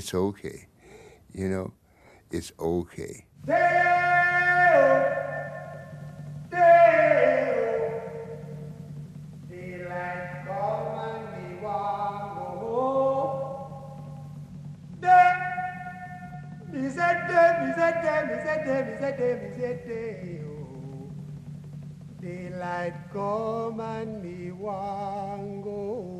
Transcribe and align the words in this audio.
it's 0.00 0.14
okay. 0.14 0.66
You 1.34 1.48
know, 1.50 1.72
it's 2.30 2.52
okay. 2.58 3.26
Daylight 22.20 23.10
come 23.12 23.80
and 23.80 24.22
me 24.22 24.50
want 24.52 25.64
go 25.64 25.70
home. 25.70 26.19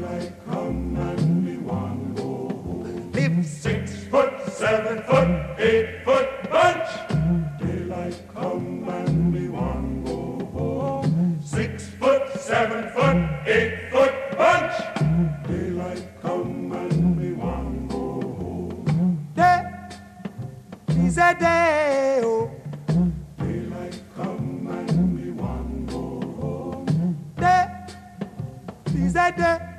Daylight 0.00 0.32
come 0.46 0.96
and 0.96 1.44
me 1.44 1.56
want 1.58 2.16
go 2.16 2.48
home. 2.48 3.44
Six 3.44 4.04
foot, 4.04 4.32
seven 4.48 5.02
foot, 5.02 5.60
eight 5.60 6.02
foot 6.06 6.50
bunch. 6.50 6.88
Daylight 7.60 8.18
come 8.34 8.88
and 8.88 9.34
me 9.34 9.48
want 9.48 10.06
go 10.06 10.46
home. 10.54 11.38
Six 11.44 11.90
foot, 12.00 12.32
seven 12.40 12.88
foot, 12.94 13.46
eight 13.46 13.90
foot 13.92 14.14
bunch. 14.38 14.72
Daylight 15.46 16.08
come 16.22 16.72
and 16.72 17.18
me 17.18 17.32
want 17.34 17.90
go 17.90 18.22
home. 18.40 19.28
Day 19.34 19.64
is 20.96 21.18
a 21.18 21.36
day. 21.38 22.20
Oh. 22.24 22.50
Is 28.94 29.14
day. 29.14 29.69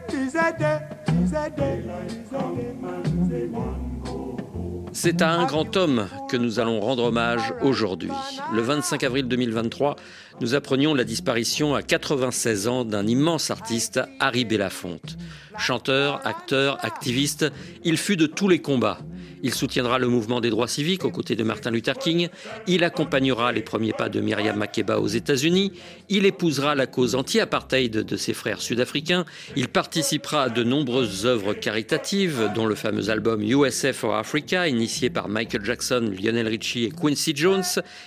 C'est 4.94 5.22
à 5.22 5.32
un 5.32 5.46
grand 5.46 5.76
homme 5.76 6.08
que 6.30 6.38
nous 6.38 6.60
allons 6.60 6.80
rendre 6.80 7.04
hommage 7.04 7.54
aujourd'hui. 7.62 8.12
Le 8.54 8.62
25 8.62 9.04
avril 9.04 9.28
2023, 9.28 9.96
nous 10.40 10.56
apprenions 10.56 10.94
la 10.94 11.04
disparition 11.04 11.76
à 11.76 11.82
96 11.82 12.68
ans 12.68 12.86
d'un 12.86 13.08
immense 13.08 13.52
artiste, 13.52 14.00
Harry 14.20 14.46
Belafonte. 14.46 15.18
Chanteur, 15.58 16.26
acteur, 16.26 16.78
activiste, 16.86 17.52
il 17.84 17.98
fut 17.98 18.18
de 18.18 18.26
tous 18.26 18.48
les 18.48 18.60
combats. 18.60 19.00
Il 19.44 19.54
soutiendra 19.54 20.00
le 20.00 20.08
mouvement 20.08 20.42
des 20.42 20.50
droits 20.50 20.68
civiques 20.68 21.06
aux 21.06 21.12
côtés 21.12 21.36
de 21.36 21.44
Martin 21.44 21.72
Luther 21.72 21.98
King. 21.98 22.30
Il 22.68 22.84
accompagnera 22.84 23.52
les 23.52 23.62
premiers 23.62 23.94
pas 23.94 24.10
de 24.10 24.22
Myriam 24.22 24.58
Makeba 24.58 25.00
aux 25.00 25.08
États-Unis. 25.08 25.74
Il 26.10 26.26
épousera 26.26 26.76
la 26.76 26.88
cause 26.88 27.16
anti-apartheid 27.16 27.92
de 27.92 28.16
ses 28.18 28.34
frères 28.34 28.62
sud-africains. 28.62 29.26
Il 29.56 29.68
participera 29.68 30.44
à 30.44 30.50
de 30.50 30.64
nombreuses 30.64 31.26
œuvres 31.26 31.54
caritatives, 31.54 32.52
dont 32.54 32.66
le 32.66 32.76
fameux 32.76 33.10
album 33.10 33.42
USA 33.42 33.94
for 33.94 34.16
Africa, 34.16 34.68
initié 34.68 35.10
par 35.10 35.28
Michael 35.28 35.66
Jackson, 35.66 36.14
Lionel 36.22 36.48
Richie 36.48 36.86
et 36.86 36.92
Quincy 36.92 37.34
Jones. 37.36 37.64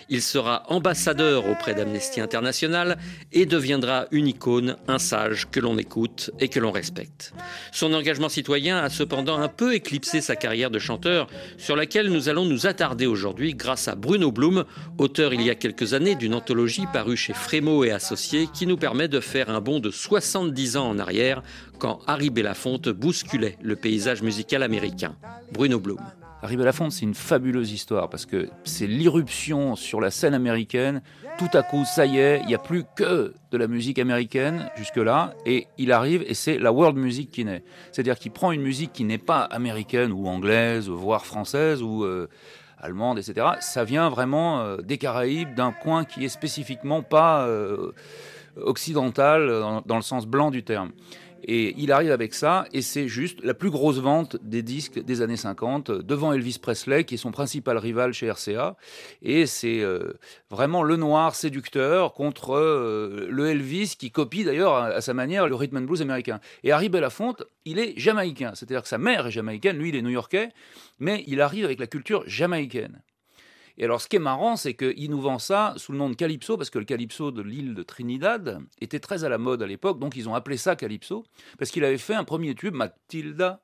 Il 0.08 0.22
sera 0.22 0.64
ambassadeur 0.68 1.48
auprès 1.48 1.74
d'Amnesty 1.74 2.20
International 2.20 2.98
et 3.32 3.46
deviendra 3.46 4.06
une 4.10 4.28
icône, 4.28 4.76
un 4.88 4.98
sage 4.98 5.48
que 5.50 5.60
l'on 5.60 5.78
écoute 5.78 6.30
et 6.40 6.48
que 6.48 6.60
l'on 6.60 6.70
respecte. 6.70 7.32
Son 7.72 7.92
engagement 7.92 8.28
citoyen 8.28 8.78
a 8.78 8.88
cependant 8.88 9.38
un 9.38 9.48
peu 9.48 9.74
éclipsé 9.74 10.20
sa 10.20 10.36
carrière 10.36 10.70
de 10.70 10.78
chanteur, 10.78 11.23
sur 11.58 11.76
laquelle 11.76 12.10
nous 12.10 12.28
allons 12.28 12.44
nous 12.44 12.66
attarder 12.66 13.06
aujourd'hui 13.06 13.54
grâce 13.54 13.88
à 13.88 13.94
Bruno 13.94 14.32
Blum, 14.32 14.64
auteur 14.98 15.34
il 15.34 15.42
y 15.42 15.50
a 15.50 15.54
quelques 15.54 15.94
années 15.94 16.14
d'une 16.14 16.34
anthologie 16.34 16.86
parue 16.92 17.16
chez 17.16 17.34
Frémo 17.34 17.84
et 17.84 17.90
Associés 17.90 18.48
qui 18.52 18.66
nous 18.66 18.76
permet 18.76 19.08
de 19.08 19.20
faire 19.20 19.50
un 19.50 19.60
bond 19.60 19.80
de 19.80 19.90
70 19.90 20.76
ans 20.76 20.88
en 20.88 20.98
arrière 20.98 21.42
quand 21.78 22.00
Harry 22.06 22.30
Belafonte 22.30 22.88
bousculait 22.88 23.58
le 23.62 23.76
paysage 23.76 24.22
musical 24.22 24.62
américain. 24.62 25.16
Bruno 25.52 25.80
Blum. 25.80 25.98
Harry 26.44 26.58
Belafonte, 26.58 26.92
c'est 26.92 27.06
une 27.06 27.14
fabuleuse 27.14 27.72
histoire 27.72 28.10
parce 28.10 28.26
que 28.26 28.50
c'est 28.64 28.86
l'irruption 28.86 29.76
sur 29.76 29.98
la 29.98 30.10
scène 30.10 30.34
américaine. 30.34 31.00
Tout 31.38 31.48
à 31.54 31.62
coup, 31.62 31.86
ça 31.86 32.04
y 32.04 32.18
est, 32.18 32.40
il 32.42 32.48
n'y 32.48 32.54
a 32.54 32.58
plus 32.58 32.84
que 32.96 33.32
de 33.50 33.56
la 33.56 33.66
musique 33.66 33.98
américaine 33.98 34.70
jusque-là, 34.76 35.32
et 35.46 35.68
il 35.78 35.90
arrive 35.90 36.22
et 36.28 36.34
c'est 36.34 36.58
la 36.58 36.70
world 36.70 36.98
music 36.98 37.30
qui 37.30 37.46
naît. 37.46 37.64
C'est-à-dire 37.92 38.18
qu'il 38.18 38.30
prend 38.30 38.52
une 38.52 38.60
musique 38.60 38.92
qui 38.92 39.04
n'est 39.04 39.16
pas 39.16 39.40
américaine 39.40 40.12
ou 40.12 40.28
anglaise, 40.28 40.90
voire 40.90 41.24
française 41.24 41.82
ou 41.82 42.04
euh, 42.04 42.28
allemande, 42.78 43.18
etc. 43.18 43.46
Ça 43.60 43.84
vient 43.84 44.10
vraiment 44.10 44.60
euh, 44.60 44.76
des 44.76 44.98
Caraïbes, 44.98 45.54
d'un 45.54 45.72
coin 45.72 46.04
qui 46.04 46.26
est 46.26 46.28
spécifiquement 46.28 47.00
pas 47.00 47.46
euh, 47.46 47.92
occidental 48.56 49.48
dans 49.86 49.96
le 49.96 50.02
sens 50.02 50.26
blanc 50.26 50.50
du 50.50 50.62
terme. 50.62 50.90
Et 51.46 51.74
il 51.76 51.92
arrive 51.92 52.10
avec 52.10 52.32
ça, 52.32 52.64
et 52.72 52.80
c'est 52.80 53.06
juste 53.06 53.44
la 53.44 53.52
plus 53.52 53.70
grosse 53.70 53.98
vente 53.98 54.36
des 54.42 54.62
disques 54.62 54.98
des 54.98 55.20
années 55.20 55.36
50, 55.36 55.90
devant 55.90 56.32
Elvis 56.32 56.58
Presley, 56.60 57.04
qui 57.04 57.14
est 57.14 57.18
son 57.18 57.32
principal 57.32 57.76
rival 57.76 58.14
chez 58.14 58.30
RCA. 58.30 58.76
Et 59.20 59.44
c'est 59.44 59.80
euh, 59.80 60.14
vraiment 60.50 60.82
le 60.82 60.96
noir 60.96 61.34
séducteur 61.34 62.14
contre 62.14 62.56
euh, 62.56 63.28
le 63.30 63.48
Elvis, 63.48 63.96
qui 63.98 64.10
copie 64.10 64.44
d'ailleurs 64.44 64.74
à, 64.74 64.86
à, 64.86 65.00
sa 65.02 65.12
manière 65.12 65.46
le 65.46 65.54
rhythm 65.54 65.76
and 65.76 65.82
blues 65.82 66.00
américain. 66.00 66.40
Et 66.62 66.72
Harry 66.72 66.88
Belafonte, 66.88 67.42
il 67.66 67.78
est 67.78 67.92
jamaïcain, 67.98 68.52
c'est-à-dire 68.54 68.82
que 68.82 68.88
sa 68.88 68.98
mère 68.98 69.26
est 69.26 69.30
jamaïcaine, 69.30 69.76
lui 69.76 69.90
il 69.90 69.96
est 69.96 70.02
new-yorkais, 70.02 70.48
mais 70.98 71.24
il 71.26 71.42
arrive 71.42 71.66
avec 71.66 71.78
la 71.78 71.86
culture 71.86 72.24
jamaïcaine. 72.26 73.02
Et 73.76 73.84
alors, 73.84 74.00
ce 74.00 74.08
qui 74.08 74.16
est 74.16 74.20
marrant, 74.20 74.56
c'est 74.56 74.74
qu'il 74.74 75.10
nous 75.10 75.20
vend 75.20 75.38
ça 75.38 75.74
sous 75.76 75.92
le 75.92 75.98
nom 75.98 76.08
de 76.08 76.14
Calypso, 76.14 76.56
parce 76.56 76.70
que 76.70 76.78
le 76.78 76.84
Calypso 76.84 77.32
de 77.32 77.42
l'île 77.42 77.74
de 77.74 77.82
Trinidad 77.82 78.60
était 78.80 79.00
très 79.00 79.24
à 79.24 79.28
la 79.28 79.38
mode 79.38 79.62
à 79.62 79.66
l'époque, 79.66 79.98
donc 79.98 80.16
ils 80.16 80.28
ont 80.28 80.34
appelé 80.34 80.56
ça 80.56 80.76
Calypso, 80.76 81.24
parce 81.58 81.70
qu'il 81.70 81.84
avait 81.84 81.98
fait 81.98 82.14
un 82.14 82.24
premier 82.24 82.54
tube, 82.54 82.74
Matilda, 82.74 83.60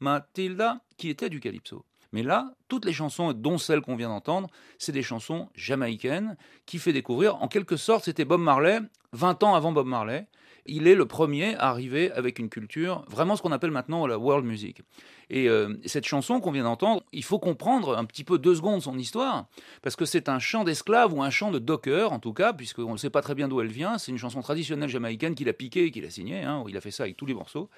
Matilda, 0.00 0.80
qui 0.98 1.08
était 1.08 1.30
du 1.30 1.40
Calypso. 1.40 1.84
Mais 2.12 2.22
là, 2.22 2.54
toutes 2.68 2.84
les 2.84 2.92
chansons, 2.92 3.32
dont 3.32 3.58
celles 3.58 3.80
qu'on 3.80 3.96
vient 3.96 4.08
d'entendre, 4.08 4.48
c'est 4.78 4.92
des 4.92 5.02
chansons 5.02 5.48
jamaïcaines 5.56 6.36
qui 6.66 6.78
fait 6.78 6.92
découvrir, 6.92 7.42
en 7.42 7.48
quelque 7.48 7.76
sorte, 7.76 8.04
c'était 8.04 8.24
Bob 8.24 8.40
Marley, 8.40 8.80
20 9.12 9.42
ans 9.42 9.54
avant 9.54 9.72
Bob 9.72 9.86
Marley. 9.86 10.28
Il 10.66 10.88
est 10.88 10.94
le 10.94 11.06
premier 11.06 11.56
à 11.56 11.68
arriver 11.68 12.10
avec 12.12 12.38
une 12.38 12.48
culture, 12.48 13.04
vraiment 13.08 13.36
ce 13.36 13.42
qu'on 13.42 13.52
appelle 13.52 13.70
maintenant 13.70 14.06
la 14.06 14.18
world 14.18 14.46
music. 14.46 14.80
Et 15.28 15.48
euh, 15.48 15.74
cette 15.84 16.06
chanson 16.06 16.40
qu'on 16.40 16.52
vient 16.52 16.64
d'entendre, 16.64 17.02
il 17.12 17.22
faut 17.22 17.38
comprendre 17.38 17.96
un 17.96 18.04
petit 18.04 18.24
peu 18.24 18.38
deux 18.38 18.54
secondes 18.54 18.82
son 18.82 18.98
histoire, 18.98 19.46
parce 19.82 19.94
que 19.94 20.04
c'est 20.04 20.28
un 20.28 20.38
chant 20.38 20.64
d'esclave 20.64 21.12
ou 21.12 21.22
un 21.22 21.30
chant 21.30 21.50
de 21.50 21.58
docker, 21.58 22.12
en 22.12 22.18
tout 22.18 22.32
cas, 22.32 22.52
puisqu'on 22.52 22.92
ne 22.92 22.98
sait 22.98 23.10
pas 23.10 23.20
très 23.20 23.34
bien 23.34 23.48
d'où 23.48 23.60
elle 23.60 23.68
vient. 23.68 23.98
C'est 23.98 24.10
une 24.10 24.18
chanson 24.18 24.40
traditionnelle 24.40 24.88
jamaïcaine 24.88 25.34
qu'il 25.34 25.48
a 25.48 25.52
piquée 25.52 25.84
et 25.84 25.90
qu'il 25.90 26.04
a 26.06 26.10
signée. 26.10 26.42
Hein, 26.42 26.64
il 26.68 26.76
a 26.76 26.80
fait 26.80 26.90
ça 26.90 27.02
avec 27.02 27.16
tous 27.16 27.26
les 27.26 27.34
morceaux, 27.34 27.68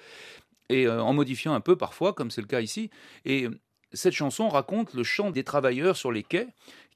et 0.69 0.87
euh, 0.87 1.01
en 1.01 1.13
modifiant 1.13 1.53
un 1.53 1.61
peu 1.61 1.75
parfois, 1.75 2.13
comme 2.13 2.31
c'est 2.31 2.41
le 2.41 2.47
cas 2.47 2.61
ici. 2.61 2.89
Et 3.25 3.47
cette 3.93 4.13
chanson 4.13 4.49
raconte 4.49 4.93
le 4.93 5.03
chant 5.03 5.31
des 5.31 5.43
travailleurs 5.43 5.97
sur 5.97 6.11
les 6.11 6.23
quais 6.23 6.47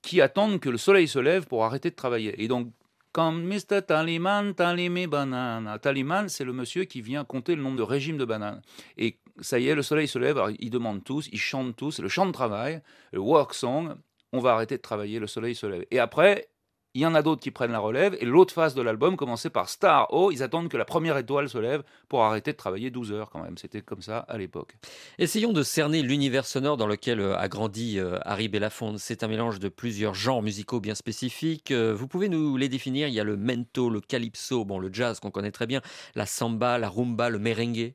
qui 0.01 0.21
attendent 0.21 0.59
que 0.59 0.69
le 0.69 0.77
soleil 0.77 1.07
se 1.07 1.19
lève 1.19 1.47
pour 1.47 1.63
arrêter 1.63 1.89
de 1.89 1.95
travailler. 1.95 2.41
Et 2.43 2.47
donc, 2.47 2.71
quand 3.11 3.31
Mr. 3.31 3.81
Taliman, 3.85 4.53
Talimi 4.53 5.07
banane. 5.07 5.77
Taliman, 5.81 6.29
c'est 6.29 6.43
le 6.43 6.53
monsieur 6.53 6.85
qui 6.85 7.01
vient 7.01 7.23
compter 7.25 7.55
le 7.55 7.61
nombre 7.61 7.77
de 7.77 7.83
régimes 7.83 8.17
de 8.17 8.25
bananes. 8.25 8.61
Et 8.97 9.19
ça 9.39 9.59
y 9.59 9.67
est, 9.67 9.75
le 9.75 9.81
soleil 9.81 10.07
se 10.07 10.19
lève, 10.19 10.37
alors 10.37 10.51
ils 10.59 10.69
demandent 10.69 11.03
tous, 11.03 11.27
ils 11.31 11.39
chantent 11.39 11.75
tous, 11.75 11.99
le 11.99 12.07
chant 12.07 12.25
de 12.25 12.31
travail, 12.31 12.81
le 13.11 13.19
work 13.19 13.53
song, 13.53 13.95
on 14.33 14.39
va 14.39 14.53
arrêter 14.53 14.77
de 14.77 14.81
travailler, 14.81 15.19
le 15.19 15.27
soleil 15.27 15.55
se 15.55 15.65
lève. 15.65 15.85
Et 15.91 15.99
après, 15.99 16.49
il 16.93 17.01
y 17.01 17.05
en 17.05 17.15
a 17.15 17.21
d'autres 17.21 17.41
qui 17.41 17.51
prennent 17.51 17.71
la 17.71 17.79
relève, 17.79 18.17
et 18.19 18.25
l'autre 18.25 18.53
phase 18.53 18.75
de 18.75 18.81
l'album 18.81 19.15
commençait 19.15 19.49
par 19.49 19.69
Star 19.69 20.07
Oh, 20.11 20.29
ils 20.31 20.43
attendent 20.43 20.69
que 20.69 20.77
la 20.77 20.85
première 20.85 21.17
étoile 21.17 21.47
se 21.47 21.57
lève 21.57 21.83
pour 22.09 22.23
arrêter 22.23 22.51
de 22.51 22.57
travailler 22.57 22.89
12 22.89 23.13
heures 23.13 23.29
quand 23.29 23.41
même. 23.41 23.57
C'était 23.57 23.81
comme 23.81 24.01
ça 24.01 24.19
à 24.19 24.38
l'époque. 24.38 24.75
Essayons 25.17 25.53
de 25.53 25.63
cerner 25.63 26.01
l'univers 26.01 26.45
sonore 26.45 26.77
dans 26.77 26.88
lequel 26.88 27.19
euh, 27.21 27.38
a 27.38 27.47
grandi 27.47 27.97
euh, 27.97 28.17
Harry 28.23 28.49
Belafonte. 28.49 28.99
C'est 28.99 29.23
un 29.23 29.27
mélange 29.27 29.59
de 29.59 29.69
plusieurs 29.69 30.13
genres 30.13 30.41
musicaux 30.41 30.81
bien 30.81 30.95
spécifiques. 30.95 31.71
Euh, 31.71 31.93
Vous 31.93 32.07
pouvez 32.07 32.27
nous 32.27 32.57
les 32.57 32.67
définir? 32.67 33.07
Il 33.07 33.13
y 33.13 33.19
a 33.19 33.23
le 33.23 33.38
mento, 33.38 33.89
le 33.89 34.01
calypso, 34.01 34.65
bon, 34.65 34.79
le 34.79 34.89
jazz 34.91 35.19
qu'on 35.19 35.31
connaît 35.31 35.51
très 35.51 35.67
bien, 35.67 35.81
la 36.15 36.25
samba, 36.25 36.77
la 36.77 36.89
rumba, 36.89 37.29
le 37.29 37.39
merengue. 37.39 37.93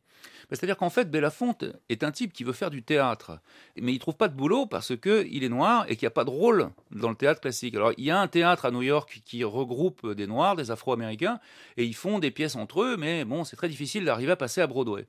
Bah, 0.48 0.56
C'est-à-dire 0.56 0.76
qu'en 0.76 0.90
fait, 0.90 1.10
Belafonte 1.10 1.64
est 1.88 2.04
un 2.04 2.12
type 2.12 2.32
qui 2.32 2.44
veut 2.44 2.52
faire 2.52 2.70
du 2.70 2.82
théâtre, 2.82 3.38
mais 3.80 3.92
il 3.92 3.98
trouve 3.98 4.16
pas 4.16 4.28
de 4.28 4.34
boulot 4.34 4.66
parce 4.66 4.96
que 4.96 5.26
il 5.30 5.44
est 5.44 5.48
noir 5.48 5.84
et 5.88 5.96
qu'il 5.96 6.06
n'y 6.06 6.08
a 6.08 6.12
pas 6.12 6.24
de 6.24 6.30
rôle 6.30 6.70
dans 6.90 7.10
le 7.10 7.16
théâtre 7.16 7.40
classique. 7.40 7.74
Alors, 7.74 7.92
il 7.96 8.04
y 8.04 8.10
a 8.10 8.20
un 8.20 8.28
théâtre 8.28 8.64
à 8.64 8.70
New 8.70 8.82
York 8.82 9.22
qui 9.24 9.44
regroupe 9.44 10.12
des 10.12 10.26
noirs, 10.26 10.56
des 10.56 10.70
afro-américains, 10.70 11.40
et 11.76 11.84
ils 11.84 11.94
font 11.94 12.18
des 12.18 12.30
pièces 12.30 12.56
entre 12.56 12.82
eux, 12.82 12.96
mais 12.96 13.24
bon, 13.24 13.44
c'est 13.44 13.56
très 13.56 13.68
difficile 13.68 14.04
d'arriver 14.04 14.32
à 14.32 14.36
passer 14.36 14.60
à 14.60 14.66
Broadway. 14.66 15.06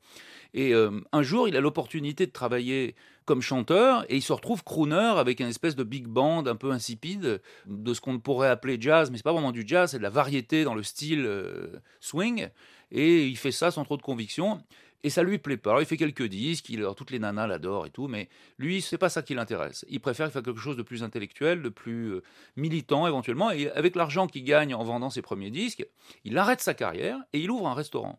Et 0.53 0.73
euh, 0.73 1.01
un 1.11 1.23
jour, 1.23 1.47
il 1.47 1.55
a 1.55 1.61
l'opportunité 1.61 2.25
de 2.25 2.31
travailler 2.31 2.95
comme 3.25 3.41
chanteur 3.41 4.05
et 4.09 4.15
il 4.15 4.21
se 4.21 4.31
retrouve 4.31 4.63
crooner 4.63 5.13
avec 5.17 5.41
une 5.41 5.49
espèce 5.49 5.75
de 5.75 5.83
big 5.83 6.07
band 6.07 6.45
un 6.45 6.55
peu 6.55 6.71
insipide 6.71 7.41
de 7.65 7.93
ce 7.93 7.99
qu'on 7.99 8.19
pourrait 8.19 8.47
appeler 8.47 8.77
jazz, 8.79 9.11
mais 9.11 9.17
c'est 9.17 9.23
pas 9.23 9.33
vraiment 9.33 9.51
du 9.51 9.65
jazz, 9.67 9.91
c'est 9.91 9.97
de 9.97 10.03
la 10.03 10.09
variété 10.09 10.63
dans 10.63 10.73
le 10.73 10.83
style 10.83 11.25
euh, 11.25 11.67
swing. 11.99 12.47
Et 12.89 13.27
il 13.27 13.37
fait 13.37 13.51
ça 13.51 13.69
sans 13.69 13.83
trop 13.83 13.97
de 13.97 14.01
conviction. 14.01 14.61
Et 15.07 15.09
ça 15.09 15.23
lui 15.23 15.37
plaît 15.37 15.55
pas. 15.55 15.69
Alors, 15.69 15.81
il 15.81 15.85
fait 15.85 15.95
quelques 15.95 16.27
disques, 16.27 16.69
alors, 16.69 16.93
toutes 16.93 17.11
les 17.11 17.19
nanas 17.19 17.47
l'adorent 17.47 17.85
et 17.85 17.89
tout, 17.89 18.09
mais 18.09 18.27
lui, 18.57 18.81
c'est 18.81 18.97
pas 18.97 19.07
ça 19.07 19.21
qui 19.21 19.35
l'intéresse. 19.35 19.85
Il 19.87 20.01
préfère 20.01 20.29
faire 20.33 20.43
quelque 20.43 20.59
chose 20.59 20.75
de 20.75 20.81
plus 20.81 21.01
intellectuel, 21.01 21.61
de 21.61 21.69
plus 21.69 22.11
euh, 22.11 22.23
militant 22.57 23.07
éventuellement. 23.07 23.49
Et 23.51 23.71
avec 23.71 23.95
l'argent 23.95 24.27
qu'il 24.27 24.43
gagne 24.43 24.75
en 24.75 24.83
vendant 24.83 25.09
ses 25.09 25.21
premiers 25.21 25.49
disques, 25.49 25.87
il 26.25 26.37
arrête 26.37 26.59
sa 26.59 26.73
carrière 26.73 27.19
et 27.31 27.39
il 27.39 27.49
ouvre 27.49 27.69
un 27.69 27.73
restaurant. 27.73 28.17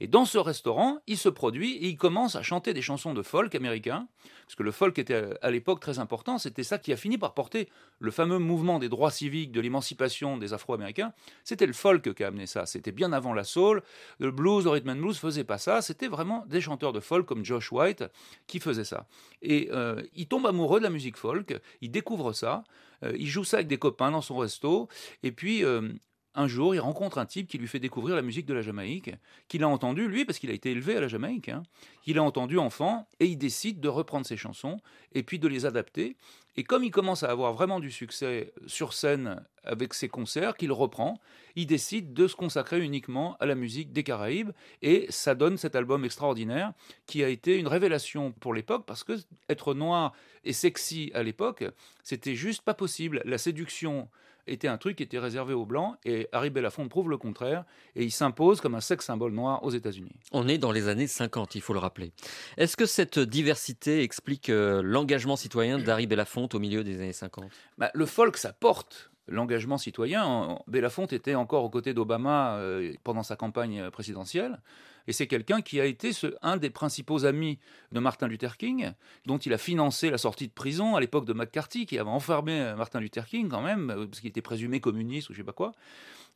Et 0.00 0.06
dans 0.06 0.24
ce 0.24 0.38
restaurant, 0.38 0.98
il 1.06 1.16
se 1.16 1.28
produit 1.28 1.74
et 1.76 1.88
il 1.88 1.96
commence 1.96 2.36
à 2.36 2.42
chanter 2.42 2.74
des 2.74 2.82
chansons 2.82 3.14
de 3.14 3.22
folk 3.22 3.54
américain, 3.54 4.08
parce 4.46 4.54
que 4.54 4.62
le 4.62 4.70
folk 4.70 4.98
était 4.98 5.30
à 5.42 5.50
l'époque 5.50 5.80
très 5.80 5.98
important, 5.98 6.38
c'était 6.38 6.62
ça 6.62 6.78
qui 6.78 6.92
a 6.92 6.96
fini 6.96 7.18
par 7.18 7.34
porter 7.34 7.68
le 7.98 8.10
fameux 8.10 8.38
mouvement 8.38 8.78
des 8.78 8.88
droits 8.88 9.10
civiques, 9.10 9.52
de 9.52 9.60
l'émancipation 9.60 10.36
des 10.36 10.52
Afro-Américains. 10.52 11.12
C'était 11.44 11.66
le 11.66 11.72
folk 11.72 12.14
qui 12.14 12.24
a 12.24 12.28
amené 12.28 12.46
ça, 12.46 12.66
c'était 12.66 12.92
bien 12.92 13.12
avant 13.12 13.32
la 13.32 13.44
soul, 13.44 13.82
le 14.18 14.30
blues, 14.30 14.64
le 14.64 14.70
rhythm 14.70 14.90
and 14.90 14.96
blues 14.96 15.18
faisait 15.18 15.44
pas 15.44 15.58
ça, 15.58 15.82
c'était 15.82 16.08
vraiment 16.08 16.44
des 16.46 16.60
chanteurs 16.60 16.92
de 16.92 17.00
folk 17.00 17.26
comme 17.26 17.44
Josh 17.44 17.72
White 17.72 18.04
qui 18.46 18.60
faisaient 18.60 18.84
ça. 18.84 19.06
Et 19.42 19.68
euh, 19.72 20.02
il 20.14 20.28
tombe 20.28 20.46
amoureux 20.46 20.78
de 20.78 20.84
la 20.84 20.90
musique 20.90 21.16
folk, 21.16 21.58
il 21.80 21.90
découvre 21.90 22.32
ça, 22.32 22.64
euh, 23.02 23.12
il 23.18 23.26
joue 23.26 23.44
ça 23.44 23.58
avec 23.58 23.68
des 23.68 23.78
copains 23.78 24.10
dans 24.10 24.22
son 24.22 24.36
resto, 24.36 24.88
et 25.22 25.32
puis 25.32 25.64
euh, 25.64 25.88
un 26.36 26.46
jour, 26.46 26.74
il 26.74 26.78
rencontre 26.78 27.18
un 27.18 27.26
type 27.26 27.48
qui 27.48 27.58
lui 27.58 27.66
fait 27.66 27.80
découvrir 27.80 28.14
la 28.14 28.22
musique 28.22 28.46
de 28.46 28.54
la 28.54 28.60
Jamaïque, 28.60 29.10
qu'il 29.48 29.64
a 29.64 29.68
entendu, 29.68 30.06
lui, 30.06 30.26
parce 30.26 30.38
qu'il 30.38 30.50
a 30.50 30.52
été 30.52 30.70
élevé 30.70 30.96
à 30.96 31.00
la 31.00 31.08
Jamaïque. 31.08 31.48
Hein. 31.48 31.62
Il 32.06 32.18
a 32.18 32.22
entendu 32.22 32.58
enfant, 32.58 33.08
et 33.20 33.26
il 33.26 33.36
décide 33.36 33.80
de 33.80 33.88
reprendre 33.88 34.26
ses 34.26 34.36
chansons, 34.36 34.78
et 35.14 35.22
puis 35.22 35.38
de 35.38 35.48
les 35.48 35.64
adapter. 35.64 36.16
Et 36.58 36.64
comme 36.64 36.84
il 36.84 36.90
commence 36.90 37.22
à 37.22 37.30
avoir 37.30 37.54
vraiment 37.54 37.80
du 37.80 37.90
succès 37.90 38.52
sur 38.66 38.92
scène 38.92 39.44
avec 39.64 39.94
ses 39.94 40.08
concerts, 40.08 40.56
qu'il 40.56 40.72
reprend, 40.72 41.18
il 41.54 41.66
décide 41.66 42.12
de 42.12 42.28
se 42.28 42.36
consacrer 42.36 42.80
uniquement 42.80 43.36
à 43.40 43.46
la 43.46 43.54
musique 43.54 43.92
des 43.92 44.04
Caraïbes, 44.04 44.52
et 44.82 45.06
ça 45.08 45.34
donne 45.34 45.56
cet 45.56 45.74
album 45.74 46.04
extraordinaire, 46.04 46.72
qui 47.06 47.24
a 47.24 47.28
été 47.28 47.56
une 47.56 47.66
révélation 47.66 48.32
pour 48.32 48.52
l'époque, 48.52 48.84
parce 48.86 49.04
que 49.04 49.14
être 49.48 49.72
noir 49.72 50.12
et 50.44 50.52
sexy 50.52 51.10
à 51.14 51.22
l'époque, 51.22 51.64
c'était 52.02 52.34
juste 52.34 52.62
pas 52.62 52.74
possible. 52.74 53.22
La 53.24 53.38
séduction 53.38 54.08
était 54.46 54.68
un 54.68 54.78
truc 54.78 54.96
qui 54.96 55.02
était 55.02 55.18
réservé 55.18 55.54
aux 55.54 55.66
Blancs, 55.66 55.96
et 56.04 56.28
Harry 56.32 56.50
Belafonte 56.50 56.88
prouve 56.88 57.10
le 57.10 57.16
contraire, 57.16 57.64
et 57.94 58.04
il 58.04 58.10
s'impose 58.10 58.60
comme 58.60 58.74
un 58.74 58.80
sexe 58.80 59.06
symbole 59.06 59.32
noir 59.32 59.62
aux 59.62 59.70
États-Unis. 59.70 60.12
On 60.32 60.48
est 60.48 60.58
dans 60.58 60.72
les 60.72 60.88
années 60.88 61.06
50, 61.06 61.54
il 61.54 61.60
faut 61.60 61.72
le 61.72 61.78
rappeler. 61.78 62.12
Est-ce 62.56 62.76
que 62.76 62.86
cette 62.86 63.18
diversité 63.18 64.02
explique 64.02 64.50
euh, 64.50 64.82
l'engagement 64.82 65.36
citoyen 65.36 65.78
d'Harry 65.78 66.06
Belafonte 66.06 66.54
au 66.54 66.58
milieu 66.58 66.84
des 66.84 67.00
années 67.00 67.12
50 67.12 67.44
bah, 67.78 67.90
Le 67.94 68.06
folk, 68.06 68.36
ça 68.36 68.52
porte 68.52 69.10
l'engagement 69.28 69.78
citoyen. 69.78 70.58
Belafonte 70.66 71.12
était 71.12 71.34
encore 71.34 71.64
aux 71.64 71.70
côtés 71.70 71.94
d'Obama 71.94 72.56
euh, 72.56 72.92
pendant 73.04 73.22
sa 73.22 73.36
campagne 73.36 73.90
présidentielle. 73.90 74.60
Et 75.06 75.12
c'est 75.12 75.26
quelqu'un 75.26 75.62
qui 75.62 75.80
a 75.80 75.84
été 75.84 76.10
un 76.42 76.56
des 76.56 76.70
principaux 76.70 77.24
amis 77.24 77.58
de 77.92 78.00
Martin 78.00 78.28
Luther 78.28 78.56
King, 78.56 78.92
dont 79.24 79.38
il 79.38 79.52
a 79.52 79.58
financé 79.58 80.10
la 80.10 80.18
sortie 80.18 80.48
de 80.48 80.52
prison 80.52 80.96
à 80.96 81.00
l'époque 81.00 81.24
de 81.24 81.32
McCarthy, 81.32 81.86
qui 81.86 81.98
avait 81.98 82.10
enfermé 82.10 82.74
Martin 82.76 83.00
Luther 83.00 83.26
King 83.26 83.48
quand 83.48 83.62
même, 83.62 83.90
euh, 83.90 84.06
parce 84.06 84.20
qu'il 84.20 84.28
était 84.28 84.42
présumé 84.42 84.80
communiste 84.80 85.30
ou 85.30 85.32
je 85.32 85.38
sais 85.38 85.44
pas 85.44 85.52
quoi. 85.52 85.72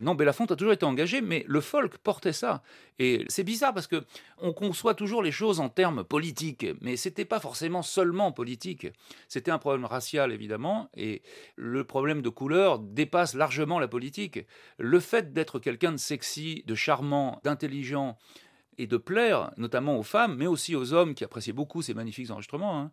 Non, 0.01 0.15
Belafonte 0.15 0.51
a 0.51 0.57
toujours 0.57 0.73
été 0.73 0.87
engagé, 0.87 1.21
mais 1.21 1.45
le 1.47 1.61
folk 1.61 1.99
portait 1.99 2.33
ça. 2.33 2.63
Et 2.99 3.25
c'est 3.29 3.45
bizarre 3.45 3.75
parce 3.75 3.87
que 3.87 4.03
on 4.39 4.55
conçoit 4.55 4.95
toujours 4.95 5.23
les 5.23 5.31
choses 5.31 5.61
en 5.61 5.69
termes 5.69 6.05
politiques, 6.05 6.67
mais 6.81 6.97
c'était 6.97 7.27
pas 7.27 7.39
forcément 7.39 7.83
seulement 7.83 8.33
politique. 8.33 8.87
C'était 9.29 9.51
un 9.51 9.59
problème 9.59 9.85
racial 9.85 10.33
évidemment, 10.33 10.89
et 10.97 11.23
le 11.57 11.85
problème 11.85 12.23
de 12.23 12.31
couleur 12.31 12.79
dépasse 12.79 13.35
largement 13.35 13.79
la 13.79 13.89
politique. 13.89 14.41
Le 14.79 15.01
fait 15.01 15.35
d'être 15.35 15.59
quelqu'un 15.59 15.93
de 15.93 15.99
sexy, 15.99 16.65
de 16.67 16.75
charmant, 16.75 17.39
d'intelligent, 17.45 18.17
et 18.81 18.87
de 18.87 18.97
plaire, 18.97 19.53
notamment 19.59 19.99
aux 19.99 20.03
femmes, 20.03 20.37
mais 20.37 20.47
aussi 20.47 20.75
aux 20.75 20.95
hommes 20.95 21.15
qui 21.15 21.23
appréciaient 21.23 21.53
beaucoup 21.53 21.83
ces 21.83 21.93
magnifiques 21.93 22.31
enregistrements, 22.31 22.81
hein, 22.81 22.91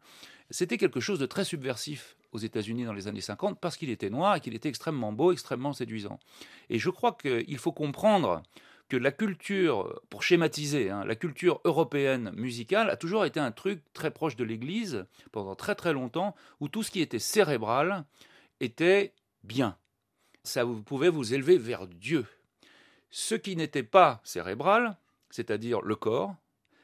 c'était 0.49 0.77
quelque 0.77 0.99
chose 0.99 1.17
de 1.17 1.25
très 1.25 1.45
subversif 1.45 2.17
aux 2.33 2.39
États-Unis 2.39 2.83
dans 2.83 2.91
les 2.91 3.07
années 3.07 3.21
50 3.21 3.57
parce 3.61 3.77
qu'il 3.77 3.89
était 3.89 4.09
noir 4.09 4.35
et 4.35 4.41
qu'il 4.41 4.53
était 4.53 4.67
extrêmement 4.67 5.13
beau, 5.13 5.31
extrêmement 5.31 5.71
séduisant. 5.71 6.19
Et 6.69 6.77
je 6.77 6.89
crois 6.89 7.13
qu'il 7.13 7.57
faut 7.57 7.71
comprendre 7.71 8.43
que 8.89 8.97
la 8.97 9.11
culture, 9.11 10.01
pour 10.09 10.23
schématiser, 10.23 10.89
hein, 10.89 11.05
la 11.05 11.15
culture 11.15 11.61
européenne 11.63 12.31
musicale 12.35 12.89
a 12.89 12.97
toujours 12.97 13.23
été 13.23 13.39
un 13.39 13.53
truc 13.53 13.81
très 13.93 14.11
proche 14.11 14.35
de 14.35 14.43
l'Église 14.43 15.05
pendant 15.31 15.55
très 15.55 15.75
très 15.75 15.93
longtemps, 15.93 16.35
où 16.59 16.67
tout 16.67 16.83
ce 16.83 16.91
qui 16.91 16.99
était 16.99 17.17
cérébral 17.17 18.03
était 18.59 19.13
bien. 19.45 19.77
Ça 20.43 20.65
vous 20.65 20.81
pouvait 20.81 21.09
vous 21.09 21.33
élever 21.33 21.57
vers 21.57 21.87
Dieu. 21.87 22.25
Ce 23.09 23.35
qui 23.35 23.55
n'était 23.55 23.83
pas 23.83 24.19
cérébral, 24.25 24.97
c'est-à-dire 25.29 25.81
le 25.81 25.95
corps, 25.95 26.35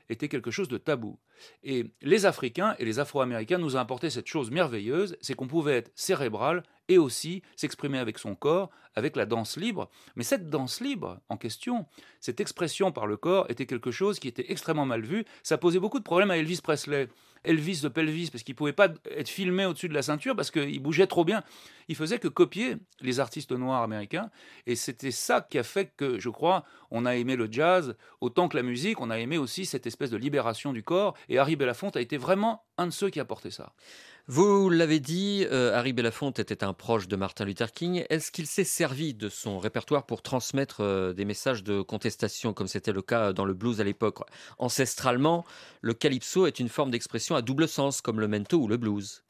était 0.09 0.29
quelque 0.29 0.51
chose 0.51 0.67
de 0.67 0.77
tabou. 0.77 1.19
Et 1.63 1.91
les 2.01 2.25
Africains 2.25 2.75
et 2.79 2.85
les 2.85 2.99
Afro-Américains 2.99 3.57
nous 3.57 3.75
ont 3.75 3.79
apporté 3.79 4.09
cette 4.09 4.27
chose 4.27 4.51
merveilleuse, 4.51 5.17
c'est 5.21 5.33
qu'on 5.33 5.47
pouvait 5.47 5.77
être 5.77 5.91
cérébral 5.95 6.63
et 6.87 6.97
aussi 6.97 7.41
s'exprimer 7.55 7.97
avec 7.97 8.19
son 8.19 8.35
corps, 8.35 8.69
avec 8.95 9.15
la 9.15 9.25
danse 9.25 9.57
libre. 9.57 9.89
Mais 10.15 10.23
cette 10.23 10.49
danse 10.49 10.81
libre 10.81 11.19
en 11.29 11.37
question, 11.37 11.85
cette 12.19 12.39
expression 12.39 12.91
par 12.91 13.07
le 13.07 13.17
corps 13.17 13.49
était 13.49 13.65
quelque 13.65 13.91
chose 13.91 14.19
qui 14.19 14.27
était 14.27 14.51
extrêmement 14.51 14.85
mal 14.85 15.01
vu. 15.01 15.25
Ça 15.41 15.57
posait 15.57 15.79
beaucoup 15.79 15.99
de 15.99 16.03
problèmes 16.03 16.31
à 16.31 16.37
Elvis 16.37 16.61
Presley. 16.61 17.07
Elvis 17.43 17.81
de 17.81 17.89
pelvis, 17.89 18.29
parce 18.31 18.43
qu'il 18.43 18.55
pouvait 18.55 18.73
pas 18.73 18.88
être 19.12 19.29
filmé 19.29 19.65
au-dessus 19.65 19.89
de 19.89 19.93
la 19.93 20.01
ceinture, 20.01 20.35
parce 20.35 20.51
qu'il 20.51 20.79
bougeait 20.79 21.07
trop 21.07 21.25
bien. 21.25 21.43
Il 21.88 21.95
faisait 21.95 22.19
que 22.19 22.27
copier 22.27 22.77
les 23.01 23.19
artistes 23.19 23.51
noirs 23.51 23.83
américains. 23.83 24.29
Et 24.65 24.75
c'était 24.75 25.12
ça 25.12 25.41
qui 25.41 25.59
a 25.59 25.63
fait 25.63 25.91
que, 25.97 26.19
je 26.19 26.29
crois, 26.29 26.63
on 26.91 27.05
a 27.05 27.15
aimé 27.15 27.35
le 27.35 27.50
jazz 27.51 27.95
autant 28.21 28.47
que 28.47 28.55
la 28.55 28.63
musique. 28.63 29.01
On 29.01 29.09
a 29.09 29.19
aimé 29.19 29.38
aussi 29.38 29.65
cette 29.65 29.85
espèce 29.85 30.09
de 30.09 30.17
libération 30.17 30.71
du 30.73 30.83
corps. 30.83 31.15
Et 31.27 31.38
Harry 31.38 31.55
Belafonte 31.55 31.97
a 31.97 32.01
été 32.01 32.17
vraiment 32.17 32.63
un 32.77 32.88
de 32.88 32.92
ceux 32.92 33.10
qui 33.10 33.20
a 33.20 33.25
porté 33.25 33.51
ça. 33.51 33.74
Vous 34.27 34.70
l'avez 34.70 35.01
dit, 35.01 35.46
euh, 35.51 35.75
Harry 35.75 35.92
Belafonte 35.92 36.39
était 36.39 36.63
un 36.63 36.74
proche 36.74 37.10
de 37.10 37.18
Martin 37.18 37.44
Luther 37.44 37.72
King. 37.74 38.06
Est-ce 38.10 38.32
qu'il 38.32 38.48
s'est 38.48 38.63
servi 38.63 39.13
de 39.13 39.27
son 39.27 39.60
répertoire 39.60 40.06
pour 40.06 40.22
transmettre 40.22 40.80
euh, 40.80 41.12
des 41.12 41.25
messages 41.25 41.62
de 41.62 41.82
contestation, 41.82 42.53
comme 42.53 42.68
c'était 42.68 42.94
le 42.94 43.01
cas 43.01 43.34
dans 43.34 43.44
le 43.44 43.53
blues 43.53 43.82
à 43.82 43.84
l'époque? 43.84 44.20
Ancestralement, 44.60 45.44
le 45.82 45.94
calypso 45.94 46.48
est 46.48 46.60
une 46.60 46.70
forme 46.70 46.89
d'expression 46.89 47.36
à 47.36 47.42
double 47.42 47.68
sens, 47.68 48.00
comme 48.00 48.22
le 48.22 48.30
mento 48.30 48.58
ou 48.58 48.68
le 48.70 48.77
blues. 48.77 49.24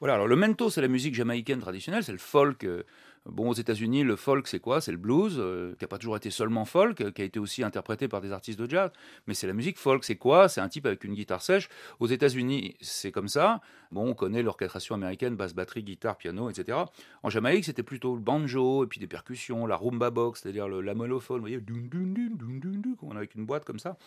Voilà, 0.00 0.14
alors 0.14 0.28
le 0.28 0.36
mento, 0.36 0.68
c'est 0.68 0.82
la 0.82 0.88
musique 0.88 1.14
jamaïcaine 1.14 1.60
traditionnelle, 1.60 2.04
c'est 2.04 2.12
le 2.12 2.18
folk. 2.18 2.64
euh, 2.64 2.82
Bon, 3.28 3.48
aux 3.50 3.54
États-Unis, 3.54 4.04
le 4.04 4.14
folk, 4.14 4.46
c'est 4.46 4.60
quoi? 4.60 4.80
C'est 4.80 4.92
le 4.92 4.98
blues, 4.98 5.36
euh, 5.38 5.74
qui 5.78 5.84
n'a 5.84 5.88
pas 5.88 5.98
toujours 5.98 6.16
été 6.16 6.30
seulement 6.30 6.64
folk, 6.64 7.12
qui 7.12 7.22
a 7.22 7.24
été 7.24 7.40
aussi 7.40 7.64
interprété 7.64 8.06
par 8.06 8.20
des 8.20 8.30
artistes 8.30 8.58
de 8.58 8.70
jazz. 8.70 8.90
Mais 9.26 9.34
c'est 9.34 9.48
la 9.48 9.52
musique 9.52 9.78
folk, 9.78 10.04
c'est 10.04 10.16
quoi? 10.16 10.48
C'est 10.48 10.60
un 10.60 10.68
type 10.68 10.86
avec 10.86 11.02
une 11.02 11.14
guitare 11.14 11.42
sèche. 11.42 11.68
Aux 11.98 12.06
États-Unis, 12.06 12.76
c'est 12.80 13.10
comme 13.10 13.28
ça. 13.28 13.60
Bon, 13.90 14.08
on 14.08 14.14
connaît 14.14 14.42
l'orchestration 14.42 14.94
américaine, 14.94 15.34
basse, 15.34 15.54
batterie, 15.54 15.82
guitare, 15.82 16.16
piano, 16.16 16.48
etc. 16.50 16.78
En 17.22 17.30
Jamaïque, 17.30 17.64
c'était 17.64 17.82
plutôt 17.82 18.14
le 18.14 18.20
banjo, 18.20 18.84
et 18.84 18.86
puis 18.86 19.00
des 19.00 19.08
percussions, 19.08 19.66
la 19.66 19.76
rumba 19.76 20.10
box, 20.10 20.42
c'est-à-dire 20.42 20.68
la 20.68 20.94
monophone, 20.94 21.38
vous 21.38 21.42
voyez, 21.42 21.60
dun, 21.60 21.74
dun, 21.74 22.06
dun, 22.06 22.30
dun, 22.34 22.58
dun, 22.60 22.78
dun, 22.78 22.94
qu'on 22.96 23.12
a 23.12 23.18
avec 23.18 23.34
une 23.34 23.44
boîte 23.44 23.64
comme 23.64 23.80
ça. 23.80 23.98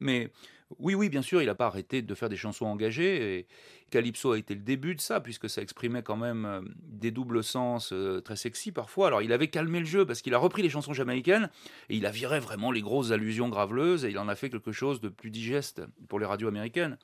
Mais 0.00 0.30
oui, 0.78 0.94
oui, 0.94 1.08
bien 1.08 1.22
sûr, 1.22 1.42
il 1.42 1.46
n'a 1.46 1.54
pas 1.54 1.66
arrêté 1.66 2.02
de 2.02 2.14
faire 2.14 2.28
des 2.28 2.36
chansons 2.36 2.66
engagées. 2.66 3.38
Et 3.38 3.46
Calypso 3.90 4.32
a 4.32 4.38
été 4.38 4.54
le 4.54 4.60
début 4.60 4.94
de 4.94 5.00
ça, 5.00 5.20
puisque 5.20 5.48
ça 5.48 5.62
exprimait 5.62 6.02
quand 6.02 6.16
même 6.16 6.44
euh, 6.44 6.60
des 6.82 7.10
doubles 7.10 7.44
sens 7.44 7.92
euh, 7.92 8.20
très 8.20 8.36
sexy 8.36 8.63
parfois. 8.72 9.08
Alors 9.08 9.22
il 9.22 9.32
avait 9.32 9.48
calmé 9.48 9.80
le 9.80 9.86
jeu, 9.86 10.06
parce 10.06 10.22
qu'il 10.22 10.34
a 10.34 10.38
repris 10.38 10.62
les 10.62 10.70
chansons 10.70 10.92
jamaïcaines, 10.92 11.50
et 11.88 11.96
il 11.96 12.06
a 12.06 12.10
viré 12.10 12.40
vraiment 12.40 12.70
les 12.70 12.82
grosses 12.82 13.10
allusions 13.10 13.48
graveleuses, 13.48 14.04
et 14.04 14.10
il 14.10 14.18
en 14.18 14.28
a 14.28 14.34
fait 14.34 14.50
quelque 14.50 14.72
chose 14.72 15.00
de 15.00 15.08
plus 15.08 15.30
digeste 15.30 15.82
pour 16.08 16.18
les 16.18 16.26
radios 16.26 16.48
américaines. 16.48 16.98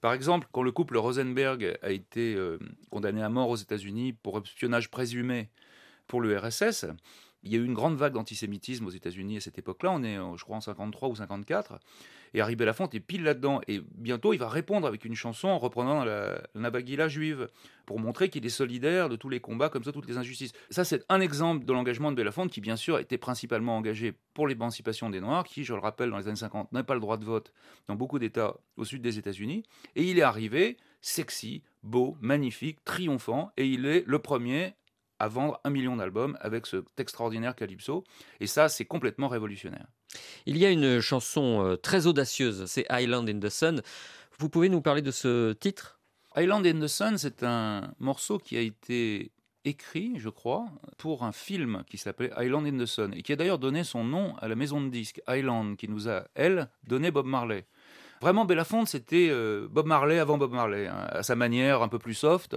Par 0.00 0.12
exemple, 0.12 0.48
quand 0.52 0.62
le 0.62 0.72
couple 0.72 0.96
Rosenberg 0.96 1.78
a 1.82 1.90
été 1.90 2.34
euh, 2.34 2.58
condamné 2.90 3.22
à 3.22 3.28
mort 3.28 3.48
aux 3.48 3.56
États-Unis 3.56 4.12
pour 4.12 4.38
espionnage 4.38 4.90
présumé 4.90 5.48
pour 6.06 6.20
le 6.20 6.38
RSS. 6.38 6.86
Il 7.46 7.52
y 7.52 7.56
a 7.56 7.58
eu 7.58 7.64
une 7.64 7.74
grande 7.74 7.96
vague 7.96 8.14
d'antisémitisme 8.14 8.86
aux 8.86 8.90
États-Unis 8.90 9.36
à 9.36 9.40
cette 9.40 9.58
époque-là. 9.58 9.92
On 9.92 10.02
est, 10.02 10.16
je 10.36 10.42
crois, 10.42 10.56
en 10.56 10.60
53 10.60 11.08
ou 11.08 11.14
54. 11.14 11.78
Et 12.34 12.40
Harry 12.40 12.56
Belafonte 12.56 12.94
est 12.94 13.00
pile 13.00 13.22
là-dedans. 13.22 13.60
Et 13.68 13.80
bientôt, 13.94 14.32
il 14.32 14.38
va 14.38 14.48
répondre 14.48 14.86
avec 14.86 15.04
une 15.04 15.14
chanson 15.14 15.48
en 15.48 15.58
reprenant 15.58 16.04
la, 16.04 16.42
la 16.54 16.60
Nabagila 16.60 17.08
juive 17.08 17.48
pour 17.86 18.00
montrer 18.00 18.28
qu'il 18.28 18.44
est 18.44 18.50
solidaire 18.50 19.08
de 19.08 19.14
tous 19.14 19.28
les 19.28 19.38
combats, 19.38 19.68
comme 19.68 19.84
ça, 19.84 19.92
toutes 19.92 20.08
les 20.08 20.18
injustices. 20.18 20.52
Ça, 20.70 20.84
c'est 20.84 21.04
un 21.08 21.20
exemple 21.20 21.64
de 21.64 21.72
l'engagement 21.72 22.10
de 22.10 22.16
Belafonte 22.16 22.50
qui, 22.50 22.60
bien 22.60 22.76
sûr, 22.76 22.98
était 22.98 23.16
principalement 23.16 23.76
engagé 23.76 24.12
pour 24.34 24.48
l'émancipation 24.48 25.08
des 25.08 25.20
Noirs, 25.20 25.44
qui, 25.44 25.62
je 25.62 25.72
le 25.72 25.80
rappelle, 25.80 26.10
dans 26.10 26.18
les 26.18 26.26
années 26.26 26.36
50, 26.36 26.72
n'avaient 26.72 26.84
pas 26.84 26.94
le 26.94 27.00
droit 27.00 27.16
de 27.16 27.24
vote 27.24 27.52
dans 27.86 27.94
beaucoup 27.94 28.18
d'États 28.18 28.56
au 28.76 28.84
sud 28.84 29.02
des 29.02 29.18
États-Unis. 29.18 29.62
Et 29.94 30.02
il 30.02 30.18
est 30.18 30.22
arrivé 30.22 30.76
sexy, 31.00 31.62
beau, 31.84 32.16
magnifique, 32.20 32.84
triomphant. 32.84 33.52
Et 33.56 33.66
il 33.66 33.86
est 33.86 34.02
le 34.06 34.18
premier 34.18 34.74
à 35.18 35.28
vendre 35.28 35.60
un 35.64 35.70
million 35.70 35.96
d'albums 35.96 36.36
avec 36.40 36.66
cet 36.66 36.84
extraordinaire 36.98 37.54
Calypso. 37.54 38.04
Et 38.40 38.46
ça, 38.46 38.68
c'est 38.68 38.84
complètement 38.84 39.28
révolutionnaire. 39.28 39.86
Il 40.46 40.56
y 40.56 40.66
a 40.66 40.70
une 40.70 41.00
chanson 41.00 41.64
euh, 41.64 41.76
très 41.76 42.06
audacieuse, 42.06 42.66
c'est 42.66 42.86
Island 42.90 43.28
in 43.28 43.38
the 43.40 43.48
Sun. 43.48 43.82
Vous 44.38 44.48
pouvez 44.48 44.68
nous 44.68 44.80
parler 44.80 45.02
de 45.02 45.10
ce 45.10 45.52
titre? 45.52 46.00
Island 46.36 46.66
in 46.66 46.80
the 46.80 46.86
Sun, 46.86 47.16
c'est 47.18 47.42
un 47.42 47.94
morceau 47.98 48.38
qui 48.38 48.56
a 48.56 48.60
été 48.60 49.32
écrit, 49.64 50.14
je 50.18 50.28
crois, 50.28 50.66
pour 50.96 51.24
un 51.24 51.32
film 51.32 51.82
qui 51.88 51.98
s'appelait 51.98 52.30
Island 52.38 52.66
in 52.66 52.78
the 52.78 52.86
Sun 52.86 53.12
et 53.14 53.22
qui 53.22 53.32
a 53.32 53.36
d'ailleurs 53.36 53.58
donné 53.58 53.84
son 53.84 54.04
nom 54.04 54.36
à 54.36 54.48
la 54.48 54.54
maison 54.54 54.80
de 54.80 54.88
disques 54.88 55.20
Island 55.28 55.76
qui 55.76 55.88
nous 55.88 56.08
a, 56.08 56.24
elle, 56.34 56.68
donné 56.86 57.10
Bob 57.10 57.26
Marley. 57.26 57.66
Vraiment, 58.20 58.44
Belafonte, 58.44 58.88
c'était 58.88 59.28
euh, 59.30 59.68
Bob 59.70 59.86
Marley 59.86 60.18
avant 60.18 60.38
Bob 60.38 60.52
Marley, 60.52 60.86
hein, 60.86 61.06
à 61.10 61.22
sa 61.22 61.36
manière 61.36 61.82
un 61.82 61.88
peu 61.88 61.98
plus 61.98 62.14
soft, 62.14 62.56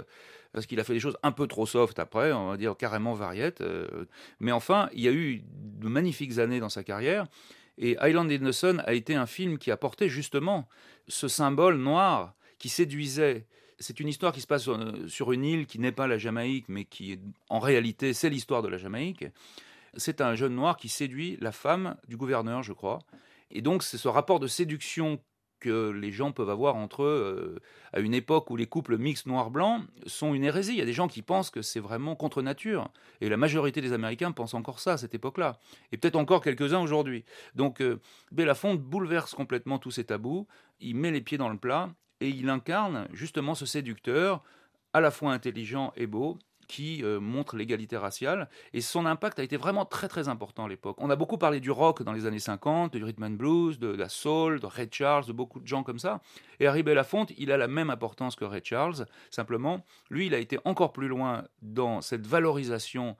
parce 0.52 0.66
qu'il 0.66 0.80
a 0.80 0.84
fait 0.84 0.94
des 0.94 1.00
choses 1.00 1.18
un 1.24 1.32
peu 1.32 1.48
trop 1.48 1.66
soft 1.66 2.00
après, 2.00 2.32
on 2.32 2.50
va 2.50 2.58
dire 2.58 2.76
carrément 2.78 3.14
variette. 3.14 3.62
euh, 3.62 4.06
mais 4.40 4.52
enfin, 4.52 4.90
il 4.94 5.02
y 5.02 5.08
a 5.08 5.12
eu 5.12 5.44
de 5.54 5.88
magnifiques 5.88 6.40
années 6.40 6.60
dans 6.60 6.70
sa 6.70 6.84
carrière. 6.84 7.28
Et 7.78 7.96
Island 8.02 8.30
in 8.30 8.80
a 8.80 8.94
été 8.94 9.16
un 9.16 9.26
film 9.26 9.58
qui 9.58 9.72
a 9.72 9.78
porté 9.78 10.10
justement 10.10 10.68
ce 11.08 11.28
symbole 11.28 11.78
noir 11.78 12.36
qui 12.58 12.68
séduisait. 12.68 13.48
C'est 13.80 14.02
une 14.02 14.10
histoire 14.10 14.34
qui 14.34 14.42
se 14.42 14.48
passe 14.48 14.64
sur, 14.64 14.78
sur 15.08 15.32
une 15.32 15.46
île 15.46 15.66
qui 15.66 15.80
n'est 15.80 15.94
pas 15.94 16.06
la 16.06 16.18
Jamaïque, 16.18 16.66
mais 16.68 16.84
qui, 16.84 17.20
en 17.48 17.60
réalité, 17.60 18.14
c'est 18.14 18.30
l'histoire 18.30 18.62
de 18.62 18.68
la 18.68 18.78
Jamaïque. 18.78 19.26
C'est 19.96 20.20
un 20.20 20.36
jeune 20.36 20.56
noir 20.56 20.76
qui 20.76 20.90
séduit 20.90 21.38
la 21.40 21.54
femme 21.54 21.96
du 22.10 22.18
gouverneur, 22.18 22.64
je 22.64 22.74
crois. 22.74 23.00
Et 23.50 23.62
donc, 23.62 23.82
c'est 23.82 23.98
ce 23.98 24.10
rapport 24.10 24.42
de 24.42 24.48
séduction 24.48 25.22
que 25.60 25.90
les 25.90 26.12
gens 26.12 26.32
peuvent 26.32 26.50
avoir 26.50 26.76
entre 26.76 27.04
eux 27.04 27.60
à 27.94 28.00
une 28.00 28.14
époque 28.14 28.50
où 28.50 28.56
les 28.56 28.66
couples 28.66 28.98
mixtes 28.98 29.26
noir-blanc 29.26 29.84
sont 30.06 30.34
une 30.34 30.44
hérésie. 30.44 30.74
Il 30.74 30.80
y 30.80 30.82
a 30.82 30.86
des 30.86 30.94
gens 30.94 31.08
qui 31.08 31.22
pensent 31.22 31.50
que 31.50 31.62
c'est 31.62 31.80
vraiment 31.80 32.16
contre 32.16 32.42
nature. 32.42 32.90
Et 33.22 33.30
la 33.30 33.38
majorité 33.38 33.82
des 33.82 33.94
Américains 33.94 34.32
pensent 34.32 34.54
encore 34.54 34.80
ça 34.80 34.94
à 34.94 34.98
cette 34.98 35.14
époque-là. 35.16 35.60
Et 35.92 35.98
peut-être 35.98 36.16
encore 36.16 36.42
quelques-uns 36.42 36.82
aujourd'hui. 36.82 37.26
Donc 37.56 37.82
euh, 37.82 38.00
Belafonte 38.32 38.82
bouleverse 38.82 39.34
complètement 39.34 39.80
tous 39.80 39.92
ces 39.92 40.06
tabous. 40.06 40.48
Il 40.80 40.96
met 40.96 41.12
les 41.12 41.22
pieds 41.22 41.38
dans 41.38 41.50
le 41.50 41.58
plat 41.58 41.90
et 42.22 42.30
il 42.30 42.50
incarne 42.50 43.08
justement 43.14 43.56
ce 43.56 43.66
séducteur 43.66 44.44
à 44.94 45.02
la 45.02 45.12
fois 45.12 45.32
intelligent 45.32 45.94
et 45.96 46.08
beau 46.08 46.40
qui 46.70 47.04
euh, 47.04 47.20
montre 47.20 47.58
l'égalité 47.58 47.98
raciale. 47.98 48.48
Et 48.74 48.80
son 48.80 49.06
impact 49.06 49.40
a 49.40 49.44
été 49.44 49.58
vraiment 49.58 49.84
très 49.86 50.08
très 50.08 50.30
important 50.30 50.66
à 50.66 50.70
l'époque. 50.70 50.96
On 51.00 51.10
a 51.10 51.18
beaucoup 51.18 51.38
parlé 51.38 51.60
du 51.60 51.72
rock 51.72 52.04
dans 52.04 52.14
les 52.14 52.28
années 52.28 52.40
50, 52.40 52.96
du 52.96 53.04
rhythm 53.04 53.24
and 53.24 53.32
blues, 53.32 53.80
de, 53.80 53.88
la 53.88 54.08
soul, 54.08 54.62
de 54.62 54.68
Ray 54.68 54.88
Charles, 54.90 55.26
de 55.26 55.34
beaucoup 55.34 55.60
de 55.60 55.68
gens 55.68 55.84
comme 55.84 56.00
ça. 56.00 56.22
Et 56.60 56.68
Harry 56.68 56.84
Belafonte, 56.84 57.34
il 57.38 57.52
a 57.52 57.58
la 57.58 57.68
même 57.68 57.90
importance 57.90 58.36
que 58.36 58.46
Ray 58.46 58.62
Charles. 58.64 59.08
Simplement, 59.32 59.84
lui, 60.12 60.28
il 60.28 60.36
a 60.36 60.38
été 60.38 60.60
encore 60.64 60.94
plus 60.94 61.08
loin 61.08 61.44
dans 61.64 62.02
cette 62.02 62.28
valorisation 62.28 63.18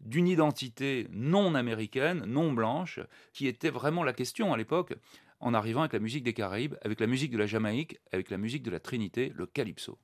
d'une 0.00 0.28
identité 0.28 1.06
non 1.10 1.54
américaine, 1.54 2.24
non 2.26 2.52
blanche, 2.52 3.00
qui 3.32 3.46
était 3.46 3.70
vraiment 3.70 4.04
la 4.04 4.12
question 4.12 4.52
à 4.52 4.56
l'époque, 4.58 4.94
en 5.40 5.54
arrivant 5.54 5.80
avec 5.80 5.94
la 5.94 5.98
musique 5.98 6.24
des 6.24 6.34
Caraïbes, 6.34 6.74
avec 6.82 7.00
la 7.00 7.06
musique 7.06 7.30
de 7.30 7.38
la 7.38 7.46
Jamaïque, 7.46 7.98
avec 8.12 8.30
la 8.30 8.36
musique 8.36 8.62
de 8.62 8.70
la 8.70 8.80
Trinité, 8.80 9.32
le 9.34 9.46
calypso. 9.46 9.98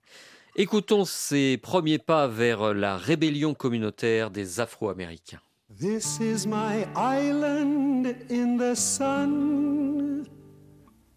Écoutons 0.56 1.04
ses 1.04 1.56
premiers 1.56 1.98
pas 1.98 2.26
vers 2.26 2.74
la 2.74 2.96
rébellion 2.96 3.54
communautaire 3.54 4.30
des 4.30 4.60
Afro-Américains. 4.60 5.40
This 5.78 6.18
is 6.20 6.46
my 6.46 6.86
island 6.96 8.16
in 8.30 8.56
the 8.56 8.74
sun, 8.74 10.26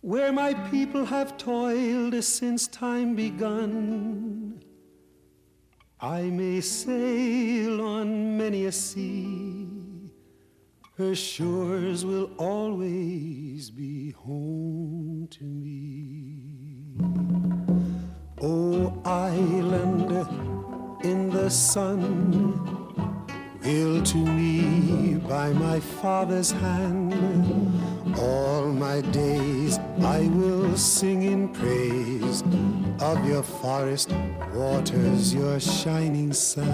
where 0.02 0.32
my 0.32 0.54
people 0.70 1.06
have 1.06 1.38
toiled 1.38 2.22
since 2.22 2.68
time 2.68 3.16
begun. 3.16 4.60
I 6.00 6.24
may 6.24 6.62
sail 6.62 7.82
on 7.82 8.38
many 8.38 8.66
a 8.66 8.72
sea, 8.72 9.68
her 10.98 11.16
shores 11.16 12.04
will 12.06 12.30
always 12.38 13.72
be 13.72 14.12
home 14.12 15.28
to 15.32 15.46
me. 15.46 17.41
Oh, 18.44 18.92
island 19.06 20.12
in 21.04 21.30
the 21.30 21.50
sun, 21.50 22.82
Built 23.62 24.08
to 24.08 24.18
me 24.18 25.16
by 25.30 25.54
my 25.54 25.80
father's 25.80 26.50
hand. 26.50 27.14
All 28.18 28.66
my 28.66 29.02
days 29.02 29.78
I 30.02 30.22
will 30.34 30.76
sing 30.76 31.22
in 31.22 31.50
praise 31.50 32.42
of 33.00 33.24
your 33.28 33.44
forest 33.44 34.12
waters, 34.56 35.32
your 35.32 35.60
shining 35.60 36.34
sun. 36.34 36.68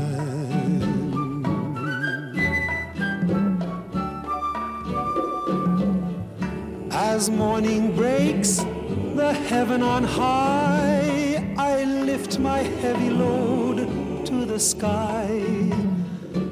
As 6.92 7.30
morning 7.30 7.94
breaks, 7.98 8.64
the 9.16 9.34
heaven 9.50 9.82
on 9.84 10.06
high, 10.06 10.97
lift 12.18 12.40
my 12.40 12.64
heavy 12.82 13.12
load 13.12 13.78
to 14.26 14.44
the 14.44 14.60
sky. 14.60 15.30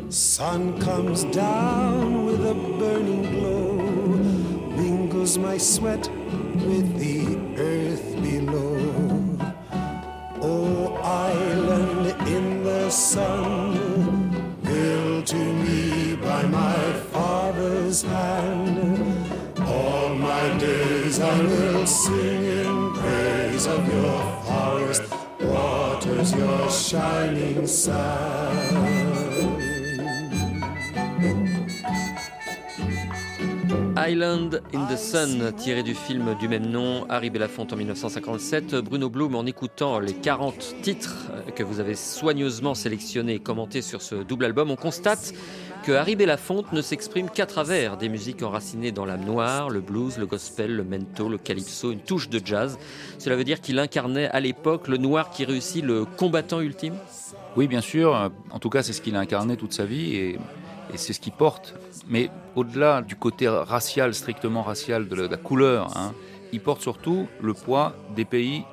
Sun 0.09 0.79
comes 0.79 1.23
down 1.23 2.23
with 2.27 2.45
a 2.45 2.53
burning 2.53 3.23
glow, 3.31 3.73
mingles 4.77 5.39
my 5.39 5.57
sweat 5.57 6.07
with 6.69 6.87
the 6.99 7.44
shining 26.95 27.67
sun. 27.67 28.95
Island 33.97 34.61
in 34.73 34.85
the 34.87 34.97
Sun, 34.97 35.51
tiré 35.57 35.81
du 35.81 35.95
film 35.95 36.35
du 36.39 36.47
même 36.47 36.67
nom, 36.67 37.05
Harry 37.09 37.29
Belafonte 37.29 37.73
en 37.73 37.75
1957. 37.75 38.75
Bruno 38.75 39.09
Blum, 39.09 39.35
en 39.35 39.45
écoutant 39.45 39.99
les 39.99 40.13
40 40.13 40.75
titres 40.81 41.31
que 41.55 41.63
vous 41.63 41.79
avez 41.79 41.95
soigneusement 41.95 42.75
sélectionnés 42.75 43.35
et 43.35 43.39
commentés 43.39 43.81
sur 43.81 44.01
ce 44.01 44.15
double 44.15 44.45
album, 44.45 44.69
on 44.69 44.75
constate 44.75 45.33
que 45.85 45.91
Harry 45.91 46.15
Belafonte 46.15 46.73
ne 46.73 46.81
s'exprime 46.81 47.29
qu'à 47.29 47.45
travers 47.45 47.95
des 47.95 48.09
musiques 48.09 48.41
enracinées 48.41 48.91
dans 48.91 49.05
l'âme 49.05 49.23
noire, 49.23 49.69
le 49.69 49.81
blues, 49.81 50.17
le 50.17 50.25
gospel, 50.25 50.75
le 50.75 50.83
mento, 50.83 51.29
le 51.29 51.37
calypso, 51.37 51.91
une 51.91 51.99
touche 51.99 52.27
de 52.27 52.41
jazz. 52.43 52.79
Cela 53.19 53.35
veut 53.35 53.43
dire 53.43 53.61
qu'il 53.61 53.77
incarnait 53.77 54.27
à 54.29 54.39
l'époque 54.39 54.87
le 54.87 54.97
noir 54.97 55.29
qui 55.29 55.45
réussit, 55.45 55.85
le 55.85 56.05
combattant 56.05 56.59
ultime? 56.59 56.95
Oui, 57.55 57.67
bien 57.67 57.81
sûr. 57.81 58.31
En 58.49 58.57
tout 58.57 58.71
cas, 58.71 58.81
c'est 58.81 58.93
ce 58.93 59.01
qu'il 59.01 59.15
a 59.15 59.19
incarné 59.19 59.57
toute 59.57 59.73
sa 59.73 59.85
vie 59.85 60.15
et, 60.15 60.39
c'est 60.95 61.13
ce 61.13 61.19
qu'il 61.19 61.33
porte. 61.33 61.75
Mais 62.07 62.31
au-delà 62.55 63.03
du 63.03 63.15
côté 63.15 63.47
racial, 63.47 64.15
strictement 64.15 64.63
racial, 64.63 65.07
de 65.07 65.15
la, 65.15 65.27
de 65.27 65.31
la 65.31 65.37
couleur, 65.37 65.95
hein, 65.95 66.13
il 66.51 66.61
porte 66.61 66.81
surtout 66.81 67.27
le 67.41 67.53
poids 67.53 67.93
des 68.15 68.25
pays, 68.25 68.63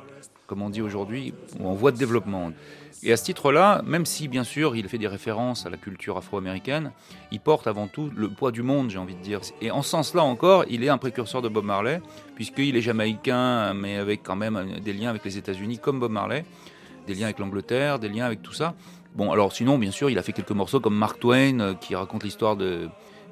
comme 0.47 0.63
on 0.63 0.71
dit 0.71 0.81
aujourd'hui, 0.81 1.35
en 1.63 1.75
voie 1.75 1.93
de 1.93 1.99
développement. 1.99 2.53
Et 3.05 3.13
à 3.13 3.17
ce 3.17 3.25
titre-là, 3.25 3.83
même 3.85 4.07
si 4.07 4.29
bien 4.29 4.45
sûr 4.45 4.77
il 4.77 4.89
fait 4.89 4.99
des 4.99 5.09
références 5.09 5.67
à 5.67 5.71
la 5.71 5.77
culture 5.77 6.17
afro-américaine, 6.17 6.93
il 7.33 7.41
porte 7.41 7.67
avant 7.67 7.89
tout 7.89 8.13
le 8.15 8.29
poids 8.29 8.53
du 8.53 8.63
monde, 8.63 8.91
j'ai 8.91 8.99
envie 8.99 9.17
de 9.17 9.21
dire. 9.21 9.41
Et 9.61 9.73
en 9.73 9.83
ce 9.83 9.91
sens-là 9.91 10.23
encore, 10.23 10.65
il 10.71 10.85
est 10.85 10.89
un 10.89 10.99
précurseur 10.99 11.43
de 11.43 11.49
Bob 11.49 11.65
Marley, 11.65 12.01
puisqu'il 12.37 12.77
est 12.77 12.81
jamaïcain, 12.81 13.75
mais 13.75 13.97
avec 13.97 14.23
quand 14.23 14.37
même 14.37 14.79
des 14.85 14.93
liens 14.93 15.11
avec 15.11 15.25
les 15.25 15.37
États-Unis, 15.37 15.79
comme 15.79 15.99
Bob 15.99 16.13
Marley, 16.13 16.45
des 17.09 17.15
liens 17.15 17.25
avec 17.25 17.41
l'Angleterre, 17.41 17.99
des 17.99 18.09
liens 18.09 18.25
avec 18.25 18.41
tout 18.41 18.53
ça. 18.53 18.75
Bon, 19.17 19.33
alors 19.33 19.53
sinon, 19.53 19.79
bien 19.79 19.91
sûr, 19.91 20.09
il 20.09 20.17
a 20.17 20.23
fait 20.23 20.33
quelques 20.33 20.53
morceaux 20.53 20.79
comme 20.79 20.97
Mark 20.97 21.19
Twain, 21.19 21.59
euh, 21.59 21.75
qui 21.75 21.97
raconte 21.97 22.23
l'histoire 22.23 22.57
de 22.57 22.89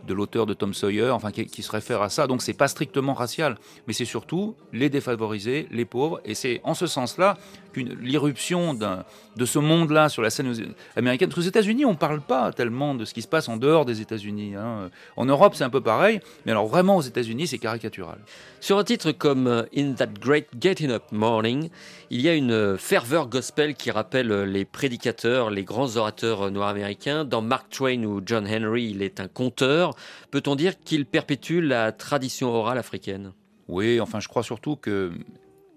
de 0.06 0.14
l'auteur 0.14 0.46
de 0.46 0.54
Tom 0.54 0.74
Sawyer, 0.74 1.10
enfin 1.10 1.30
qui, 1.30 1.62
se 1.62 1.70
réfère 1.70 2.02
à 2.02 2.08
ça. 2.08 2.26
Donc 2.26 2.42
c'est 2.42 2.54
pas 2.54 2.68
strictement 2.68 3.14
racial, 3.14 3.56
mais 3.86 3.92
c'est 3.92 4.04
surtout 4.04 4.54
les 4.72 4.88
défavorisés, 4.88 5.66
les 5.70 5.84
pauvres, 5.84 6.20
et 6.24 6.34
c'est 6.34 6.60
en 6.64 6.74
ce 6.74 6.86
sens-là 6.86 7.38
qu'une 7.72 7.94
l'irruption 8.00 8.74
de 8.74 9.44
ce 9.44 9.58
monde-là 9.58 10.08
sur 10.08 10.22
la 10.22 10.30
scène 10.30 10.74
américaine. 10.96 11.28
Parce 11.28 11.40
qu'aux 11.40 11.48
États-Unis, 11.48 11.84
on 11.84 11.94
parle 11.94 12.20
pas 12.20 12.52
tellement 12.52 12.94
de 12.94 13.04
ce 13.04 13.14
qui 13.14 13.22
se 13.22 13.28
passe 13.28 13.48
en 13.48 13.56
dehors 13.56 13.84
des 13.84 14.00
États-Unis. 14.00 14.54
hein. 14.56 14.90
En 15.16 15.24
Europe, 15.24 15.54
c'est 15.54 15.64
un 15.64 15.70
peu 15.70 15.80
pareil, 15.80 16.20
mais 16.44 16.52
alors 16.52 16.66
vraiment 16.66 16.96
aux 16.96 17.02
États-Unis, 17.02 17.46
c'est 17.46 17.58
caricatural. 17.58 18.18
Sur 18.60 18.78
un 18.78 18.84
titre 18.84 19.12
comme 19.12 19.46
euh, 19.46 19.62
In 19.76 19.92
That 19.92 20.08
Great 20.20 20.48
Getting 20.60 20.90
Up 20.90 21.04
Morning, 21.12 21.70
il 22.10 22.20
y 22.20 22.28
a 22.28 22.34
une 22.34 22.76
ferveur 22.76 23.28
gospel 23.28 23.74
qui 23.74 23.92
rappelle 23.92 24.32
les 24.42 24.64
prédicateurs, 24.64 25.48
les 25.48 25.62
grands 25.62 25.96
orateurs 25.96 26.50
noirs 26.50 26.68
américains. 26.68 27.24
Dans 27.24 27.40
Mark 27.40 27.70
Twain 27.70 28.02
ou 28.02 28.20
John 28.24 28.48
Henry, 28.48 28.90
il 28.90 29.02
est 29.02 29.20
un 29.20 29.28
conteur. 29.28 29.94
Peut-on 30.32 30.56
dire 30.56 30.80
qu'il 30.80 31.06
perpétue 31.06 31.60
la 31.60 31.92
tradition 31.92 32.48
orale 32.48 32.78
africaine? 32.78 33.32
Oui, 33.68 34.00
enfin, 34.00 34.18
je 34.18 34.26
crois 34.26 34.42
surtout 34.42 34.74
que 34.74 35.12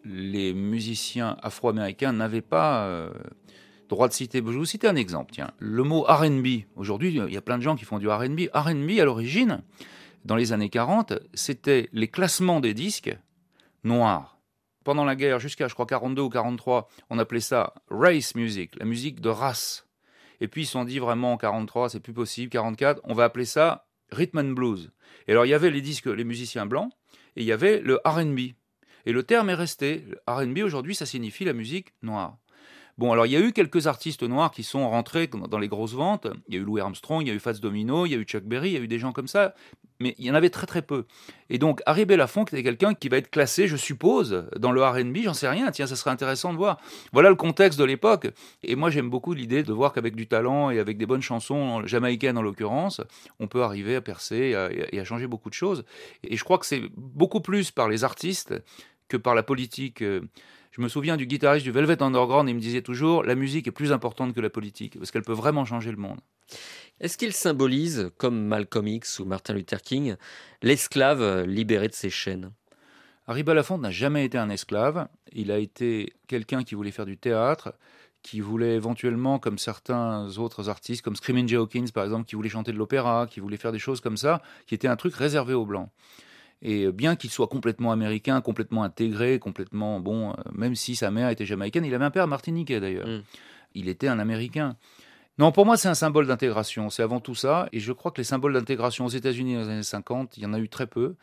les 0.04 0.54
musiciens 0.56 1.38
afro-américains 1.44 2.14
n'avaient 2.14 2.42
pas 2.42 2.86
euh, 2.86 3.12
droit 3.88 4.08
de 4.08 4.14
citer. 4.14 4.40
Je 4.40 4.44
vais 4.44 4.58
vous 4.58 4.66
citer 4.66 4.88
un 4.88 4.96
exemple. 4.96 5.32
Tiens, 5.34 5.52
le 5.60 5.84
mot 5.84 6.02
R&B. 6.02 6.64
Aujourd'hui, 6.76 7.14
il 7.14 7.32
y 7.32 7.38
a 7.38 7.42
plein 7.42 7.60
de 7.60 7.64
gens 7.64 7.76
qui 7.76 7.86
font 7.86 8.00
du 8.00 8.10
R&B. 8.10 8.50
R&B, 8.52 9.00
à 9.00 9.06
l'origine, 9.06 9.62
dans 10.26 10.36
les 10.36 10.52
années 10.52 10.70
40, 10.70 11.14
c'était 11.36 11.90
les 11.94 12.08
classements 12.08 12.60
des 12.60 12.74
disques 12.74 13.16
noirs. 13.84 14.40
Pendant 14.84 15.06
la 15.06 15.16
guerre, 15.16 15.40
jusqu'à 15.40 15.68
je 15.68 15.74
crois 15.74 15.86
42 15.86 16.22
ou 16.22 16.30
43, 16.30 16.90
on 17.10 17.20
appelait 17.20 17.40
ça 17.40 17.74
race 17.90 18.36
music, 18.36 18.76
la 18.78 18.86
musique 18.86 19.22
de 19.22 19.30
race. 19.30 19.88
Et 20.42 20.48
puis 20.48 20.64
ils 20.64 20.66
se 20.66 20.74
sont 20.74 20.84
dit 20.84 21.00
vraiment 21.00 21.34
en 21.34 21.38
43, 21.38 21.90
c'est 21.90 22.00
plus 22.00 22.14
possible, 22.14 22.50
44, 22.50 23.02
on 23.06 23.14
va 23.14 23.24
appeler 23.26 23.46
ça 23.46 23.88
rhythm 24.12 24.40
and 24.40 24.52
blues. 24.52 24.92
Et 25.28 25.32
alors 25.32 25.46
il 25.46 25.50
y 25.50 25.54
avait 25.54 25.72
les 25.72 25.82
disques, 25.82 26.08
les 26.08 26.24
musiciens 26.24 26.66
blancs, 26.66 26.92
et 27.36 27.42
il 27.42 27.46
y 27.46 27.52
avait 27.52 27.80
le 27.80 28.00
R&B. 28.06 28.40
Et 29.06 29.12
le 29.12 29.24
terme 29.24 29.50
est 29.50 29.56
resté. 29.56 30.06
R&B 30.28 30.60
aujourd'hui, 30.60 30.96
ça 30.96 31.06
signifie 31.06 31.46
la 31.46 31.54
musique 31.54 31.94
noire. 32.02 32.38
Bon, 32.98 33.12
alors 33.12 33.26
il 33.26 33.32
y 33.32 33.36
a 33.36 33.40
eu 33.40 33.54
quelques 33.54 33.88
artistes 33.88 34.22
noirs 34.24 34.52
qui 34.52 34.64
sont 34.64 34.88
rentrés 34.88 35.28
dans 35.28 35.58
les 35.58 35.68
grosses 35.68 35.94
ventes. 35.94 36.28
Il 36.48 36.56
y 36.56 36.58
a 36.58 36.62
eu 36.62 36.64
Louis 36.64 36.80
Armstrong, 36.80 37.24
il 37.24 37.28
y 37.28 37.32
a 37.32 37.34
eu 37.34 37.40
Fats 37.40 37.54
Domino, 37.54 38.06
il 38.06 38.12
y 38.12 38.16
a 38.16 38.18
eu 38.18 38.24
Chuck 38.24 38.44
Berry, 38.44 38.70
il 38.70 38.74
y 38.74 38.78
a 38.78 38.82
eu 38.82 38.88
des 38.88 39.00
gens 39.00 39.12
comme 39.12 39.28
ça. 39.28 39.56
Mais 40.00 40.14
il 40.20 40.26
y 40.26 40.32
en 40.32 40.36
avait 40.36 40.50
très 40.50 40.68
très 40.68 40.82
peu. 40.82 41.06
Et 41.50 41.58
donc 41.58 41.82
Harry 41.86 42.06
Belafonte 42.06 42.54
était 42.54 42.62
quelqu'un 42.62 42.94
qui 42.94 43.10
va 43.10 43.18
être 43.18 43.32
classé, 43.32 43.68
je 43.68 43.78
suppose, 43.78 44.46
dans 44.58 44.72
le 44.72 44.84
R&B. 44.84 45.18
J'en 45.24 45.34
sais 45.34 45.48
rien. 45.48 45.72
Tiens, 45.72 45.88
ça 45.88 45.96
serait 45.96 46.12
intéressant 46.12 46.52
de 46.52 46.58
voir. 46.58 46.80
Voilà 47.14 47.30
le 47.30 47.36
contexte 47.36 47.80
de 47.80 47.84
l'époque. 47.84 48.28
Et 48.64 48.76
moi, 48.76 48.90
j'aime 48.92 49.10
beaucoup 49.10 49.34
l'idée 49.34 49.64
de 49.64 49.74
voir 49.74 49.94
qu'avec 49.94 50.16
du 50.16 50.28
talent 50.28 50.70
et 50.70 50.80
avec 50.80 50.98
des 50.98 51.06
bonnes 51.06 51.22
chansons 51.22 51.86
jamaïcaines 51.88 52.38
en 52.38 52.42
l'occurrence, 52.42 53.02
on 53.40 53.48
peut 53.48 53.64
arriver 53.64 53.96
à 53.96 54.02
percer 54.02 54.36
et 54.36 54.56
à, 54.56 54.70
et 54.72 55.00
à 55.00 55.04
changer 55.04 55.26
beaucoup 55.26 55.50
de 55.50 55.56
choses. 55.56 55.84
Et 56.24 56.38
je 56.38 56.44
crois 56.44 56.58
que 56.58 56.66
c'est 56.66 56.84
beaucoup 56.96 57.42
plus 57.42 57.72
par 57.72 57.88
les 57.88 58.04
artistes 58.04 58.54
que 59.08 59.18
par 59.18 59.36
la 59.36 59.44
politique. 59.44 60.04
Je 60.76 60.82
me 60.82 60.88
souviens 60.88 61.18
du 61.18 61.28
guitariste 61.28 61.64
du 61.64 61.72
Velvet 61.72 62.02
Underground, 62.02 62.50
il 62.50 62.56
me 62.56 62.60
disait 62.60 62.82
toujours 62.82 63.24
la 63.24 63.36
musique 63.36 63.68
est 63.68 63.72
plus 63.72 63.92
importante 63.92 64.34
que 64.34 64.42
la 64.42 64.50
politique 64.50 64.98
parce 64.98 65.12
qu'elle 65.12 65.22
peut 65.22 65.32
vraiment 65.32 65.66
changer 65.66 65.92
le 65.92 65.98
monde. 65.98 66.20
Est-ce 67.00 67.16
qu'il 67.16 67.32
symbolise, 67.32 68.10
comme 68.18 68.48
Malcolm 68.48 68.88
X 68.88 69.20
ou 69.20 69.26
Martin 69.26 69.54
Luther 69.54 69.84
King, 69.84 70.16
l'esclave 70.64 71.44
libéré 71.44 71.90
de 71.90 71.94
ses 71.94 72.10
chaînes? 72.10 72.52
Harry 73.28 73.44
Belafonte 73.44 73.82
n'a 73.82 73.92
jamais 73.92 74.26
été 74.26 74.40
un 74.40 74.50
esclave. 74.50 75.08
Il 75.32 75.52
a 75.52 75.60
été 75.60 76.12
quelqu'un 76.28 76.64
qui 76.64 76.74
voulait 76.74 76.90
faire 76.90 77.06
du 77.06 77.20
théâtre, 77.20 77.76
qui 78.24 78.40
voulait 78.40 78.74
éventuellement, 78.74 79.38
comme 79.38 79.60
certains 79.60 80.40
autres 80.40 80.70
artistes, 80.70 81.04
comme 81.04 81.16
Screaming 81.16 81.48
Jay 81.48 81.58
Hawkins 81.58 81.92
par 81.94 82.04
exemple, 82.04 82.26
qui 82.26 82.36
voulait 82.36 82.50
chanter 82.50 82.72
de 82.72 82.78
l'opéra, 82.80 83.28
qui 83.30 83.42
voulait 83.42 83.58
faire 83.58 83.74
des 83.74 83.80
choses 83.80 84.02
comme 84.02 84.18
ça, 84.18 84.42
qui 84.66 84.74
était 84.74 84.88
un 84.88 84.96
truc 84.96 85.14
réservé 85.14 85.54
aux 85.54 85.68
blancs. 85.68 85.90
Et 86.64 86.90
bien 86.92 87.18
qu'il 87.18 87.30
soit 87.30 87.48
complètement 87.48 87.92
américain, 87.92 88.40
complètement 88.40 88.84
intégré, 88.84 89.38
complètement 89.38 90.00
bon, 90.00 90.32
euh, 90.32 90.34
même 90.54 90.76
si 90.76 90.96
sa 90.96 91.12
mère 91.12 91.30
était 91.30 91.46
jamaïcaine, 91.46 91.84
il 91.84 91.94
avait 91.94 92.06
un 92.06 92.12
père 92.12 92.28
martiniquais 92.28 92.80
d'ailleurs. 92.80 93.08
Mm. 93.08 93.22
Il 93.76 93.90
était 93.90 94.08
un 94.08 94.18
américain. 94.18 94.78
Non, 95.40 95.52
pour 95.52 95.66
moi, 95.66 95.76
c'est 95.76 95.90
un 95.90 95.94
symbole 95.94 96.26
d'intégration. 96.26 96.90
C'est 96.90 97.04
avant 97.04 97.20
tout 97.20 97.36
ça. 97.36 97.68
Et 97.74 97.80
je 97.80 97.92
crois 97.92 98.12
que 98.12 98.18
les 98.20 98.24
symboles 98.24 98.54
d'intégration 98.54 99.06
aux 99.06 99.10
États-Unis 99.10 99.56
dans 99.56 99.62
les 99.62 99.70
années 99.70 99.84
50, 99.84 100.38
il 100.38 100.44
y 100.44 100.46
en 100.46 100.54
a 100.54 100.60
eu 100.60 100.70
très 100.70 100.88
peu. 100.88 101.16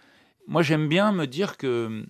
Moi, 0.46 0.62
j'aime 0.62 0.88
bien 0.88 1.10
me 1.12 1.26
dire 1.26 1.56
que 1.56 1.86
hum, 1.86 2.06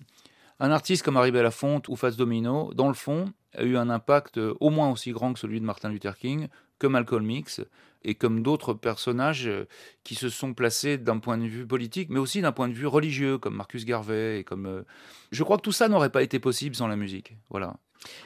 un 0.59 0.71
artiste 0.71 1.03
comme 1.03 1.15
Harry 1.15 1.31
Belafonte 1.31 1.87
ou 1.87 1.95
Fats 1.95 2.11
Domino, 2.11 2.73
dans 2.73 2.89
le 2.89 2.93
fond, 2.93 3.31
a 3.55 3.63
eu 3.63 3.77
un 3.77 3.89
impact 3.89 4.39
euh, 4.39 4.53
au 4.59 4.71
moins 4.71 4.89
aussi 4.91 5.11
grand 5.11 5.33
que 5.33 5.39
celui 5.39 5.59
de 5.59 5.65
Martin 5.65 5.89
Luther 5.89 6.17
King, 6.17 6.47
que 6.79 6.87
Malcolm 6.87 7.29
X, 7.29 7.61
et 8.03 8.15
comme 8.15 8.43
d'autres 8.43 8.73
personnages 8.73 9.47
euh, 9.47 9.67
qui 10.03 10.15
se 10.15 10.29
sont 10.29 10.53
placés 10.53 10.97
d'un 10.97 11.19
point 11.19 11.37
de 11.37 11.45
vue 11.45 11.65
politique, 11.67 12.09
mais 12.09 12.19
aussi 12.19 12.41
d'un 12.41 12.51
point 12.51 12.67
de 12.67 12.73
vue 12.73 12.87
religieux, 12.87 13.37
comme 13.37 13.55
Marcus 13.55 13.85
Garvey. 13.85 14.39
Et 14.39 14.43
comme, 14.43 14.65
euh, 14.65 14.83
Je 15.31 15.43
crois 15.43 15.57
que 15.57 15.63
tout 15.63 15.71
ça 15.71 15.87
n'aurait 15.87 16.09
pas 16.09 16.23
été 16.23 16.39
possible 16.39 16.75
sans 16.75 16.87
la 16.87 16.95
musique. 16.95 17.33
Voilà. 17.49 17.75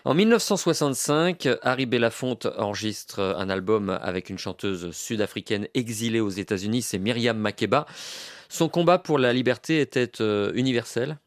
En 0.05 0.13
1965, 0.13 1.49
Harry 1.61 1.85
Belafonte 1.85 2.45
enregistre 2.57 3.19
un 3.19 3.49
album 3.49 3.89
avec 3.89 4.29
une 4.29 4.37
chanteuse 4.37 4.91
sud-africaine 4.91 5.67
exilée 5.73 6.21
aux 6.21 6.29
États-Unis, 6.29 6.81
c'est 6.81 6.99
Myriam 6.99 7.37
Makeba. 7.37 7.85
Son 8.47 8.69
combat 8.69 8.99
pour 8.99 9.19
la 9.19 9.33
liberté 9.33 9.81
était 9.81 10.21
euh, 10.21 10.53
universel? 10.53 11.17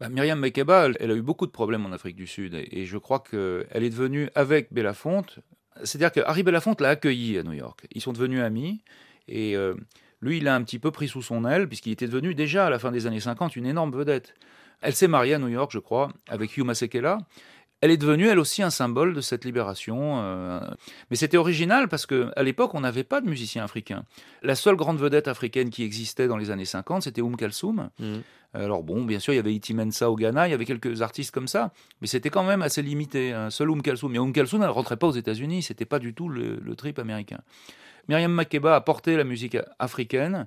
Bah, 0.00 0.08
Myriam 0.08 0.40
Makeba, 0.40 0.86
elle, 0.86 0.96
elle 0.98 1.10
a 1.12 1.14
eu 1.14 1.22
beaucoup 1.22 1.46
de 1.46 1.52
problèmes 1.52 1.86
en 1.86 1.92
Afrique 1.92 2.16
du 2.16 2.26
Sud. 2.26 2.54
Et, 2.54 2.80
et 2.80 2.86
je 2.86 2.98
crois 2.98 3.20
qu'elle 3.20 3.84
est 3.84 3.90
devenue, 3.90 4.30
avec 4.34 4.72
Belafonte, 4.72 5.38
c'est-à-dire 5.84 6.12
que 6.12 6.20
Harry 6.20 6.42
Belafonte 6.42 6.80
l'a 6.80 6.90
accueilli 6.90 7.38
à 7.38 7.42
New 7.42 7.52
York. 7.52 7.86
Ils 7.92 8.00
sont 8.00 8.12
devenus 8.12 8.40
amis. 8.40 8.82
Et 9.28 9.56
euh, 9.56 9.74
lui, 10.20 10.38
il 10.38 10.48
a 10.48 10.54
un 10.54 10.62
petit 10.62 10.78
peu 10.78 10.90
pris 10.90 11.08
sous 11.08 11.22
son 11.22 11.44
aile, 11.44 11.68
puisqu'il 11.68 11.92
était 11.92 12.06
devenu 12.06 12.34
déjà, 12.34 12.66
à 12.66 12.70
la 12.70 12.78
fin 12.78 12.90
des 12.90 13.06
années 13.06 13.20
50, 13.20 13.56
une 13.56 13.66
énorme 13.66 13.92
vedette. 13.92 14.34
Elle 14.80 14.94
s'est 14.94 15.08
mariée 15.08 15.34
à 15.34 15.38
New 15.38 15.48
York, 15.48 15.70
je 15.72 15.78
crois, 15.78 16.12
avec 16.28 16.56
Hugh 16.56 16.64
Masekela. 16.64 17.18
Elle 17.80 17.92
est 17.92 17.96
devenue, 17.96 18.26
elle 18.26 18.40
aussi, 18.40 18.62
un 18.62 18.70
symbole 18.70 19.14
de 19.14 19.20
cette 19.20 19.44
libération. 19.44 20.20
euh, 20.22 20.60
Mais 21.10 21.16
c'était 21.16 21.36
original 21.36 21.88
parce 21.88 22.06
qu'à 22.06 22.42
l'époque, 22.42 22.74
on 22.74 22.80
n'avait 22.80 23.04
pas 23.04 23.20
de 23.20 23.28
musiciens 23.28 23.62
africains. 23.64 24.04
La 24.42 24.56
seule 24.56 24.74
grande 24.76 24.98
vedette 24.98 25.28
africaine 25.28 25.70
qui 25.70 25.84
existait 25.84 26.26
dans 26.26 26.36
les 26.36 26.50
années 26.50 26.64
50, 26.64 27.04
c'était 27.04 27.20
Oum 27.20 27.36
Kalsoum. 27.36 27.90
Mhm. 28.00 28.22
Alors 28.54 28.82
bon, 28.82 29.04
bien 29.04 29.18
sûr, 29.20 29.32
il 29.34 29.36
y 29.36 29.38
avait 29.38 29.54
Iti 29.54 29.74
Mensa 29.74 30.10
au 30.10 30.16
Ghana, 30.16 30.48
il 30.48 30.50
y 30.50 30.54
avait 30.54 30.64
quelques 30.64 31.02
artistes 31.02 31.30
comme 31.32 31.46
ça, 31.48 31.70
mais 32.00 32.06
c'était 32.06 32.30
quand 32.30 32.44
même 32.44 32.62
assez 32.62 32.80
limité. 32.82 33.32
Un 33.32 33.50
seul 33.50 33.70
Oum 33.70 33.82
Kalsoum. 33.82 34.10
Mais 34.10 34.18
Oum 34.18 34.32
Kalsoum, 34.32 34.62
elle 34.62 34.70
rentrait 34.70 34.96
pas 34.96 35.06
aux 35.06 35.12
États-Unis, 35.12 35.62
c'était 35.62 35.84
pas 35.84 35.98
du 35.98 36.14
tout 36.14 36.28
le, 36.28 36.56
le 36.56 36.74
trip 36.74 36.98
américain. 36.98 37.38
Myriam 38.08 38.32
Makeba 38.32 38.74
a 38.74 38.80
porté 38.80 39.16
la 39.16 39.24
musique 39.24 39.56
africaine, 39.78 40.46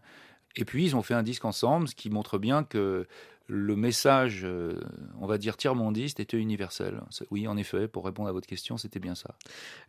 et 0.56 0.66
puis 0.66 0.84
ils 0.86 0.96
ont 0.96 1.04
fait 1.04 1.14
un 1.14 1.24
disque 1.24 1.46
ensemble, 1.46 1.88
ce 1.88 1.96
qui 1.96 2.10
montre 2.10 2.40
bien 2.40 2.64
que 2.64 3.08
le 3.48 3.76
message, 3.76 4.42
euh, 4.44 4.80
on 5.20 5.28
va 5.28 5.38
dire 5.38 5.58
tiers-mondiste, 5.58 6.20
était 6.20 6.38
universel. 6.38 7.02
Oui, 7.32 7.48
en 7.48 7.58
effet, 7.58 7.88
pour 7.88 8.06
répondre 8.06 8.30
à 8.30 8.32
votre 8.32 8.48
question, 8.48 8.78
c'était 8.78 9.00
bien 9.00 9.16
ça. 9.16 9.36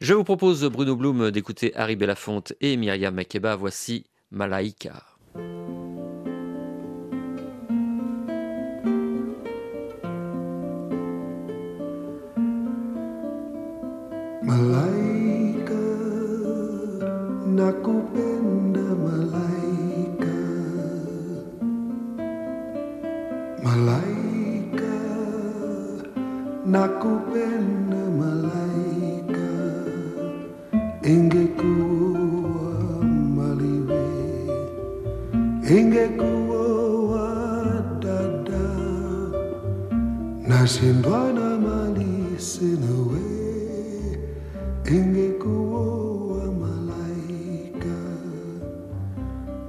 Je 0.00 0.14
vous 0.14 0.24
propose, 0.24 0.64
Bruno 0.64 0.96
Blum, 0.96 1.30
d'écouter 1.30 1.74
Harry 1.76 1.96
Belafonte 1.96 2.52
et 2.60 2.76
Myriam 2.76 3.14
Makeba. 3.14 3.56
Voici 3.56 4.06
Malaika. 4.30 5.04
Malaika, 14.42 14.91
aku 26.82 27.14
pena 27.30 28.02
malaikat. 28.18 29.86
Engge 31.06 31.46
kuwa 31.58 32.74
maliwe. 33.36 34.06
Engge 35.62 36.06
kuwa 36.18 37.26
dada 38.02 38.68
Nasindwana 40.48 41.58
mali 41.64 42.38
sinawe 42.38 43.24
Engge 44.84 45.28
kuwa 45.42 46.44
malaikat 46.62 47.86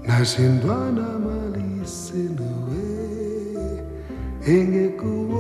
Nasindwana 0.08 1.08
mali 1.26 1.86
sinawe 1.86 2.86
Engge 4.45 4.88
kuwa 4.99 5.33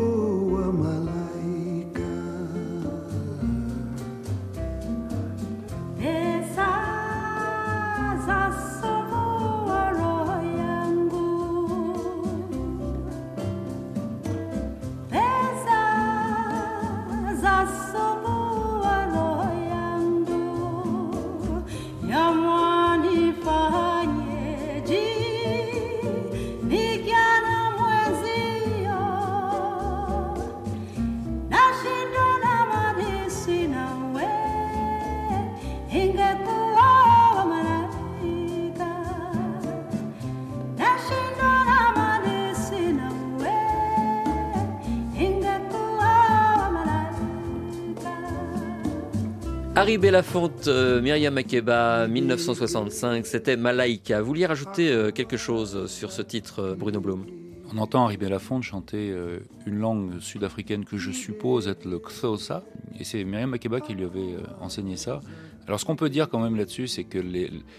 Harry 49.83 49.97
Belafonte, 49.97 50.69
euh, 50.69 51.01
Myriam 51.01 51.33
Makeba, 51.33 52.07
1965, 52.07 53.25
c'était 53.25 53.57
Malaika. 53.57 54.21
Vous 54.21 54.27
vouliez 54.27 54.45
rajouter 54.45 54.89
euh, 54.89 55.11
quelque 55.11 55.35
chose 55.35 55.87
sur 55.87 56.13
ce 56.13 56.21
titre, 56.21 56.59
euh, 56.59 56.73
Bruno 56.73 57.01
Blum? 57.01 57.25
On 57.69 57.77
entend 57.77 58.05
Harry 58.05 58.15
Belafonte 58.15 58.63
chanter 58.63 59.11
euh, 59.11 59.39
une 59.65 59.79
langue 59.79 60.21
sud-africaine 60.21 60.85
que 60.85 60.95
je 60.95 61.11
suppose 61.11 61.67
être 61.67 61.83
le 61.83 61.99
Xhosa, 61.99 62.63
et 62.97 63.03
c'est 63.03 63.25
Myriam 63.25 63.49
Makeba 63.49 63.81
qui 63.81 63.93
lui 63.93 64.05
avait 64.05 64.37
enseigné 64.61 64.95
ça. 64.95 65.19
Alors 65.67 65.81
ce 65.81 65.85
qu'on 65.85 65.97
peut 65.97 66.09
dire 66.09 66.29
quand 66.29 66.39
même 66.39 66.55
là-dessus, 66.55 66.87
c'est 66.87 67.03
que 67.03 67.19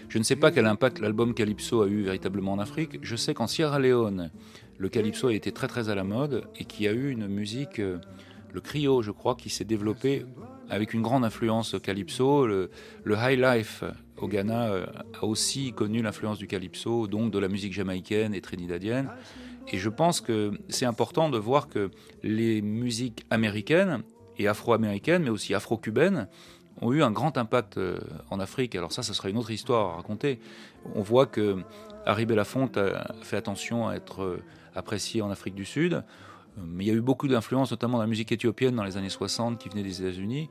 je 0.07 0.17
ne 0.19 0.23
sais 0.23 0.35
pas 0.35 0.51
quel 0.51 0.67
impact 0.67 0.99
l'album 0.99 1.33
Calypso 1.33 1.81
a 1.81 1.87
eu 1.87 2.03
véritablement 2.03 2.53
en 2.53 2.59
Afrique. 2.59 2.99
Je 3.01 3.15
sais 3.15 3.33
qu'en 3.33 3.47
Sierra 3.47 3.79
Leone, 3.79 4.29
le 4.77 4.89
Calypso 4.89 5.29
a 5.29 5.33
été 5.33 5.51
très 5.51 5.67
très 5.67 5.89
à 5.89 5.95
la 5.95 6.03
mode 6.03 6.43
et 6.59 6.65
qu'il 6.65 6.85
y 6.85 6.87
a 6.87 6.91
eu 6.93 7.09
une 7.09 7.25
musique, 7.25 7.79
le 7.79 8.61
Crio 8.61 9.01
je 9.01 9.09
crois, 9.09 9.33
qui 9.33 9.49
s'est 9.49 9.65
développée 9.65 10.23
avec 10.69 10.93
une 10.93 11.01
grande 11.01 11.25
influence 11.25 11.75
Calypso. 11.81 12.45
Le, 12.45 12.69
High 13.05 13.39
Life 13.39 13.83
au 14.17 14.27
Ghana 14.27 14.69
euh, 14.69 14.85
a 15.21 15.25
aussi 15.25 15.73
connu 15.73 16.01
l'influence 16.01 16.37
du 16.37 16.47
Calypso, 16.47 17.07
donc 17.07 17.31
de 17.31 17.39
la 17.39 17.47
musique 17.47 17.73
jamaïcaine 17.73 18.33
et 18.33 18.41
trinidadienne. 18.41 19.09
Et 19.71 19.77
je 19.77 19.89
pense 19.89 20.21
que 20.21 20.53
c'est 20.69 20.85
important 20.85 21.29
de 21.29 21.37
voir 21.37 21.67
que 21.67 21.91
les 22.23 22.61
musiques 22.61 23.25
américaines 23.29 24.03
et 24.37 24.47
afro-américaines, 24.47 25.23
mais 25.23 25.29
aussi 25.29 25.53
afro-cubaines, 25.53 26.27
ont 26.81 26.91
eu 26.91 27.03
un 27.03 27.11
grand 27.11 27.37
impact 27.37 27.77
euh, 27.77 27.99
en 28.29 28.39
Afrique. 28.39 28.75
Alors 28.75 28.91
ça, 28.91 29.01
ça 29.01 29.13
sera 29.13 29.29
une 29.29 29.37
autre 29.37 29.51
histoire 29.51 29.93
à 29.93 29.95
raconter. 29.97 30.39
On 30.93 31.01
voit 31.01 31.25
que 31.25 31.57
Harry 32.05 32.25
Belafonte 32.25 32.77
a 32.77 33.13
fait 33.21 33.37
attention 33.37 33.87
à 33.87 33.95
être 33.95 34.23
euh, 34.23 34.43
apprécié 34.75 35.21
en 35.21 35.31
Afrique 35.31 35.55
du 35.55 35.65
Sud. 35.65 36.03
Mais 36.57 36.85
il 36.85 36.87
y 36.87 36.91
a 36.91 36.93
eu 36.93 37.01
beaucoup 37.01 37.27
d'influences, 37.27 37.71
notamment 37.71 37.97
dans 37.97 38.03
la 38.03 38.07
musique 38.09 38.31
éthiopienne 38.31 38.75
dans 38.75 38.83
les 38.83 38.97
années 38.97 39.09
60 39.09 39.57
qui 39.57 39.69
venait 39.69 39.83
des 39.83 40.01
États-Unis. 40.01 40.49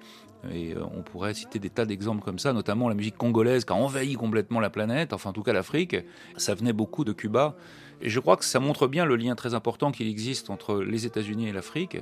Et 0.52 0.74
euh, 0.74 0.84
on 0.94 1.02
pourrait 1.02 1.32
citer 1.34 1.58
des 1.58 1.70
tas 1.70 1.86
d'exemples 1.86 2.22
comme 2.22 2.38
ça, 2.38 2.52
notamment 2.52 2.88
la 2.88 2.94
musique 2.94 3.16
congolaise 3.16 3.64
qui 3.64 3.72
a 3.72 3.76
envahi 3.76 4.14
complètement 4.14 4.60
la 4.60 4.70
planète, 4.70 5.12
enfin 5.12 5.30
en 5.30 5.32
tout 5.32 5.42
cas 5.42 5.52
l'Afrique. 5.52 5.96
Ça 6.36 6.54
venait 6.54 6.72
beaucoup 6.72 7.04
de 7.04 7.12
Cuba. 7.12 7.56
Et 8.02 8.10
je 8.10 8.20
crois 8.20 8.36
que 8.36 8.44
ça 8.44 8.60
montre 8.60 8.86
bien 8.86 9.06
le 9.06 9.16
lien 9.16 9.34
très 9.34 9.54
important 9.54 9.90
qu'il 9.90 10.08
existe 10.08 10.50
entre 10.50 10.82
les 10.82 11.06
États-Unis 11.06 11.48
et 11.48 11.52
l'Afrique. 11.52 11.98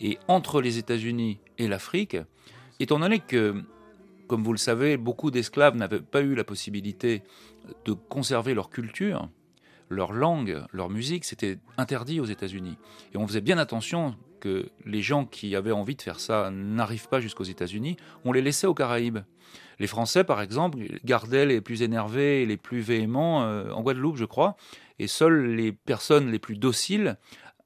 Et 0.00 0.18
entre 0.26 0.60
les 0.60 0.78
États-Unis 0.78 1.38
et 1.58 1.68
l'Afrique, 1.68 2.16
étant 2.80 2.98
donné 2.98 3.20
que, 3.20 3.54
comme 4.26 4.42
vous 4.42 4.52
le 4.52 4.58
savez, 4.58 4.96
beaucoup 4.96 5.30
d'esclaves 5.30 5.76
n'avaient 5.76 6.00
pas 6.00 6.22
eu 6.22 6.34
la 6.34 6.44
possibilité 6.44 7.22
de 7.84 7.92
conserver 7.92 8.54
leur 8.54 8.70
culture, 8.70 9.28
leur 9.88 10.12
langue, 10.12 10.62
leur 10.72 10.90
musique, 10.90 11.24
c'était 11.24 11.58
interdit 11.76 12.20
aux 12.20 12.24
États-Unis. 12.24 12.76
Et 13.12 13.18
on 13.18 13.26
faisait 13.26 13.40
bien 13.40 13.58
attention 13.58 14.16
que 14.40 14.68
les 14.84 15.02
gens 15.02 15.24
qui 15.24 15.56
avaient 15.56 15.72
envie 15.72 15.96
de 15.96 16.02
faire 16.02 16.20
ça 16.20 16.50
n'arrivent 16.50 17.08
pas 17.08 17.20
jusqu'aux 17.20 17.44
États-Unis, 17.44 17.96
on 18.24 18.32
les 18.32 18.42
laissait 18.42 18.66
aux 18.66 18.74
Caraïbes. 18.74 19.20
Les 19.78 19.86
Français, 19.86 20.24
par 20.24 20.40
exemple, 20.40 20.78
gardaient 21.04 21.46
les 21.46 21.60
plus 21.60 21.82
énervés 21.82 22.42
et 22.42 22.46
les 22.46 22.56
plus 22.56 22.80
véhéments 22.80 23.44
euh, 23.44 23.70
en 23.70 23.82
Guadeloupe, 23.82 24.16
je 24.16 24.24
crois, 24.24 24.56
et 24.98 25.06
seules 25.06 25.54
les 25.54 25.72
personnes 25.72 26.30
les 26.30 26.38
plus 26.38 26.56
dociles 26.56 27.16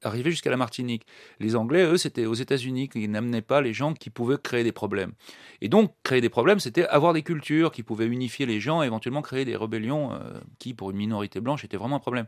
arrivaient 0.03 0.31
jusqu'à 0.31 0.49
la 0.49 0.57
Martinique. 0.57 1.05
Les 1.39 1.55
Anglais, 1.55 1.83
eux, 1.83 1.97
c'était 1.97 2.25
aux 2.25 2.33
États-Unis 2.33 2.89
qu'ils 2.89 3.11
n'amenaient 3.11 3.41
pas 3.41 3.61
les 3.61 3.73
gens 3.73 3.93
qui 3.93 4.09
pouvaient 4.09 4.37
créer 4.41 4.63
des 4.63 4.71
problèmes. 4.71 5.13
Et 5.61 5.69
donc, 5.69 5.93
créer 6.03 6.21
des 6.21 6.29
problèmes, 6.29 6.59
c'était 6.59 6.85
avoir 6.85 7.13
des 7.13 7.23
cultures 7.23 7.71
qui 7.71 7.83
pouvaient 7.83 8.07
unifier 8.07 8.45
les 8.45 8.59
gens 8.59 8.81
et 8.83 8.85
éventuellement 8.85 9.21
créer 9.21 9.45
des 9.45 9.55
rébellions 9.55 10.13
euh, 10.13 10.39
qui, 10.57 10.73
pour 10.73 10.91
une 10.91 10.97
minorité 10.97 11.39
blanche, 11.39 11.63
étaient 11.63 11.77
vraiment 11.77 11.97
un 11.97 11.99
problème. 11.99 12.25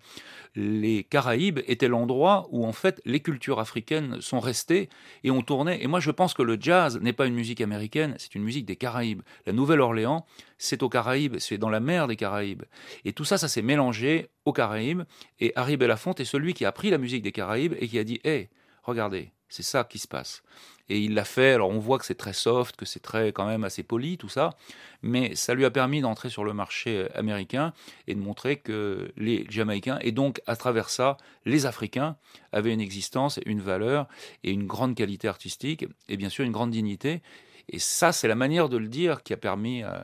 Les 0.55 1.03
Caraïbes 1.03 1.60
étaient 1.67 1.88
l'endroit 1.88 2.47
où, 2.51 2.65
en 2.65 2.73
fait, 2.73 3.01
les 3.05 3.19
cultures 3.19 3.60
africaines 3.60 4.19
sont 4.21 4.39
restées 4.39 4.89
et 5.23 5.31
ont 5.31 5.41
tourné. 5.41 5.84
Et 5.84 5.88
moi, 5.88 5.99
je 5.99 6.12
pense 6.12 6.34
que 6.34 6.41
le 6.41 6.57
jazz 6.60 6.99
n'est 7.01 7.13
pas 7.13 7.25
une 7.25 7.36
musique 7.36 7.62
américaine, 7.62 8.15
c'est 8.17 8.36
une 8.36 8.43
musique 8.43 8.65
des 8.65 8.75
Caraïbes. 8.75 9.21
La 9.45 9.53
Nouvelle-Orléans, 9.53 10.25
c'est 10.62 10.84
aux 10.84 10.89
Caraïbes, 10.89 11.38
c'est 11.39 11.58
dans 11.58 11.69
la 11.69 11.80
mer 11.80 12.08
des 12.08 12.15
Caraïbes. 12.15 12.63
Et 13.04 13.13
tout 13.13 13.26
ça, 13.26 13.39
ça 13.39 13.47
s'est 13.47 13.63
mélangé 13.63 14.30
aux 14.45 14.54
Caraïbes. 14.54 15.02
Et 15.39 15.52
Harry 15.56 15.76
Belafonte 15.76 16.19
est 16.19 16.26
celui 16.26 16.54
qui 16.54 16.65
a 16.65 16.71
pris 16.71 16.91
la 16.91 17.00
musique 17.00 17.24
des 17.24 17.32
Caraïbes 17.32 17.74
et 17.80 17.88
qui 17.88 17.97
a 17.97 18.04
dit 18.04 18.21
Hé, 18.24 18.50
regardez, 18.84 19.32
c'est 19.50 19.63
ça 19.63 19.84
qui 19.84 19.97
se 19.97 20.08
passe. 20.08 20.43
Et 20.88 21.00
il 21.00 21.15
l'a 21.15 21.26
fait. 21.26 21.54
Alors 21.54 21.71
on 21.71 21.80
voit 21.80 21.97
que 21.97 22.06
c'est 22.06 22.15
très 22.15 22.34
soft, 22.34 22.76
que 22.76 22.86
c'est 22.86 23.00
très 23.00 23.32
quand 23.32 23.47
même 23.47 23.63
assez 23.63 23.82
poli 23.82 24.19
tout 24.19 24.30
ça, 24.30 24.52
mais 25.02 25.36
ça 25.36 25.56
lui 25.56 25.65
a 25.65 25.71
permis 25.71 26.00
d'entrer 26.02 26.30
sur 26.30 26.43
le 26.43 26.54
marché 26.54 27.08
américain 27.15 27.74
et 28.08 28.13
de 28.13 28.19
montrer 28.19 28.58
que 28.58 29.12
les 29.17 29.47
Jamaïcains 29.50 29.97
et 30.02 30.12
donc 30.12 30.41
à 30.45 30.56
travers 30.56 30.89
ça 30.89 31.17
les 31.45 31.65
Africains 31.65 32.17
avaient 32.52 32.74
une 32.74 32.82
existence, 32.82 33.39
une 33.45 33.62
valeur 33.62 34.08
et 34.43 34.52
une 34.52 34.67
grande 34.67 34.93
qualité 34.93 35.28
artistique 35.28 35.88
et 36.08 36.17
bien 36.17 36.30
sûr 36.30 36.45
une 36.45 36.52
grande 36.52 36.71
dignité. 36.71 37.21
Et 37.69 37.80
ça, 37.80 38.12
c'est 38.12 38.28
la 38.28 38.36
manière 38.36 38.69
de 38.69 38.78
le 38.78 38.88
dire 38.88 39.24
qui 39.24 39.34
a 39.34 39.38
permis 39.38 39.84
euh, 39.84 40.00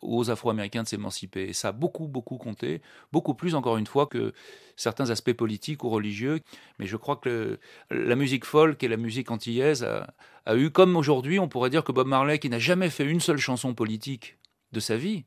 aux 0.00 0.30
Afro-Américains 0.30 0.82
de 0.82 0.88
s'émanciper. 0.88 1.48
Et 1.48 1.52
ça 1.52 1.68
a 1.68 1.72
beaucoup, 1.72 2.08
beaucoup 2.08 2.38
compté, 2.38 2.80
beaucoup 3.12 3.34
plus, 3.34 3.54
encore 3.54 3.76
une 3.76 3.86
fois, 3.86 4.06
que 4.06 4.32
certains 4.76 5.10
aspects 5.10 5.32
politiques 5.32 5.84
ou 5.84 5.90
religieux. 5.90 6.40
Mais 6.78 6.86
je 6.86 6.96
crois 6.96 7.16
que 7.16 7.58
la 7.90 8.16
musique 8.16 8.44
folk 8.44 8.82
et 8.82 8.88
la 8.88 8.96
musique 8.96 9.30
antillaise 9.30 9.84
a, 9.84 10.12
a 10.46 10.56
eu, 10.56 10.70
comme 10.70 10.96
aujourd'hui, 10.96 11.38
on 11.38 11.48
pourrait 11.48 11.70
dire 11.70 11.84
que 11.84 11.92
Bob 11.92 12.06
Marley, 12.06 12.38
qui 12.38 12.48
n'a 12.48 12.58
jamais 12.58 12.90
fait 12.90 13.04
une 13.04 13.20
seule 13.20 13.38
chanson 13.38 13.74
politique 13.74 14.38
de 14.72 14.80
sa 14.80 14.96
vie, 14.96 15.24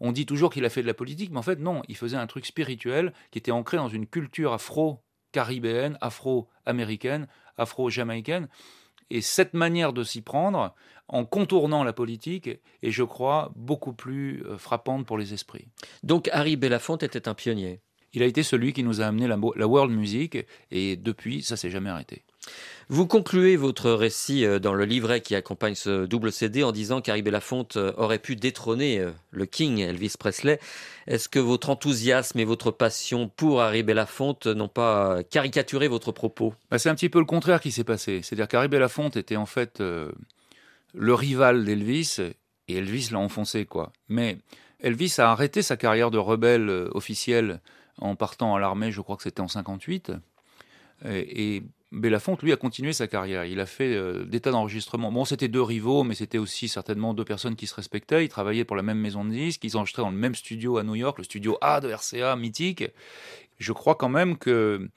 on 0.00 0.12
dit 0.12 0.26
toujours 0.26 0.52
qu'il 0.52 0.64
a 0.64 0.70
fait 0.70 0.82
de 0.82 0.86
la 0.86 0.94
politique, 0.94 1.30
mais 1.30 1.38
en 1.38 1.42
fait, 1.42 1.58
non, 1.58 1.82
il 1.88 1.96
faisait 1.96 2.16
un 2.16 2.26
truc 2.26 2.46
spirituel 2.46 3.12
qui 3.30 3.38
était 3.38 3.50
ancré 3.50 3.76
dans 3.76 3.88
une 3.88 4.06
culture 4.06 4.52
afro-caribéenne, 4.52 5.96
afro-américaine, 6.00 7.28
afro-jamaïcaine. 7.56 8.48
Et 9.10 9.20
cette 9.20 9.54
manière 9.54 9.92
de 9.92 10.02
s'y 10.02 10.22
prendre, 10.22 10.74
en 11.08 11.24
contournant 11.24 11.84
la 11.84 11.92
politique, 11.92 12.48
est, 12.82 12.90
je 12.90 13.04
crois, 13.04 13.52
beaucoup 13.54 13.92
plus 13.92 14.44
euh, 14.44 14.58
frappante 14.58 15.06
pour 15.06 15.18
les 15.18 15.32
esprits. 15.32 15.68
Donc 16.02 16.28
Harry 16.32 16.56
Belafonte 16.56 17.02
était 17.02 17.28
un 17.28 17.34
pionnier. 17.34 17.80
Il 18.12 18.22
a 18.22 18.26
été 18.26 18.42
celui 18.42 18.72
qui 18.72 18.82
nous 18.82 19.00
a 19.00 19.06
amené 19.06 19.26
la, 19.26 19.38
la 19.56 19.66
world 19.66 19.92
music, 19.92 20.38
et 20.70 20.96
depuis, 20.96 21.42
ça 21.42 21.56
s'est 21.56 21.70
jamais 21.70 21.90
arrêté. 21.90 22.24
Vous 22.88 23.06
concluez 23.06 23.56
votre 23.56 23.90
récit 23.90 24.44
euh, 24.44 24.60
dans 24.60 24.72
le 24.72 24.84
livret 24.84 25.20
qui 25.20 25.34
accompagne 25.34 25.74
ce 25.74 26.06
double 26.06 26.30
CD 26.30 26.62
en 26.62 26.70
disant 26.70 27.00
qu'Harry 27.00 27.22
Belafonte 27.22 27.76
euh, 27.76 27.92
aurait 27.96 28.20
pu 28.20 28.36
détrôner 28.36 29.00
euh, 29.00 29.10
le 29.32 29.44
King 29.46 29.80
Elvis 29.80 30.14
Presley. 30.18 30.60
Est-ce 31.08 31.28
que 31.28 31.40
votre 31.40 31.70
enthousiasme 31.70 32.38
et 32.38 32.44
votre 32.44 32.70
passion 32.70 33.28
pour 33.28 33.60
Harry 33.60 33.82
Belafonte 33.82 34.46
n'ont 34.46 34.68
pas 34.68 35.22
caricaturé 35.24 35.88
votre 35.88 36.12
propos? 36.12 36.54
Bah, 36.70 36.78
c'est 36.78 36.88
un 36.88 36.94
petit 36.94 37.08
peu 37.08 37.18
le 37.18 37.24
contraire 37.24 37.60
qui 37.60 37.72
s'est 37.72 37.84
passé. 37.84 38.20
C'est-à-dire 38.22 38.46
qu'Harry 38.46 38.68
Belafonte 38.68 39.16
était 39.16 39.36
en 39.36 39.46
fait 39.46 39.82
le 40.96 41.14
rival 41.14 41.64
d'Elvis, 41.64 42.18
et 42.68 42.76
Elvis 42.76 43.08
l'a 43.12 43.18
enfoncé, 43.18 43.64
quoi. 43.64 43.92
Mais 44.08 44.38
Elvis 44.80 45.14
a 45.18 45.30
arrêté 45.30 45.62
sa 45.62 45.76
carrière 45.76 46.10
de 46.10 46.18
rebelle 46.18 46.68
euh, 46.68 46.88
officiel 46.92 47.60
en 47.98 48.16
partant 48.16 48.54
à 48.54 48.60
l'armée, 48.60 48.92
je 48.92 49.00
crois 49.00 49.16
que 49.16 49.22
c'était 49.22 49.40
en 49.40 49.48
58. 49.48 50.12
Et, 51.04 51.56
et 51.56 51.62
Belafonte, 51.92 52.42
lui, 52.42 52.52
a 52.52 52.56
continué 52.56 52.92
sa 52.92 53.06
carrière. 53.06 53.44
Il 53.44 53.60
a 53.60 53.66
fait 53.66 53.94
euh, 53.94 54.24
des 54.24 54.40
tas 54.40 54.50
d'enregistrements. 54.50 55.12
Bon, 55.12 55.24
c'était 55.24 55.48
deux 55.48 55.62
rivaux, 55.62 56.02
mais 56.02 56.14
c'était 56.14 56.38
aussi 56.38 56.68
certainement 56.68 57.14
deux 57.14 57.24
personnes 57.24 57.54
qui 57.54 57.66
se 57.66 57.74
respectaient. 57.74 58.24
Ils 58.24 58.28
travaillaient 58.28 58.64
pour 58.64 58.76
la 58.76 58.82
même 58.82 58.98
maison 58.98 59.24
de 59.24 59.30
disques. 59.30 59.62
Ils 59.64 59.76
enregistraient 59.76 60.02
dans 60.02 60.10
le 60.10 60.16
même 60.16 60.34
studio 60.34 60.78
à 60.78 60.82
New 60.82 60.96
York, 60.96 61.18
le 61.18 61.24
studio 61.24 61.56
A 61.60 61.80
de 61.80 61.88
RCA, 61.88 62.34
mythique. 62.36 62.84
Je 63.58 63.72
crois 63.72 63.94
quand 63.94 64.08
même 64.08 64.36
que 64.36 64.90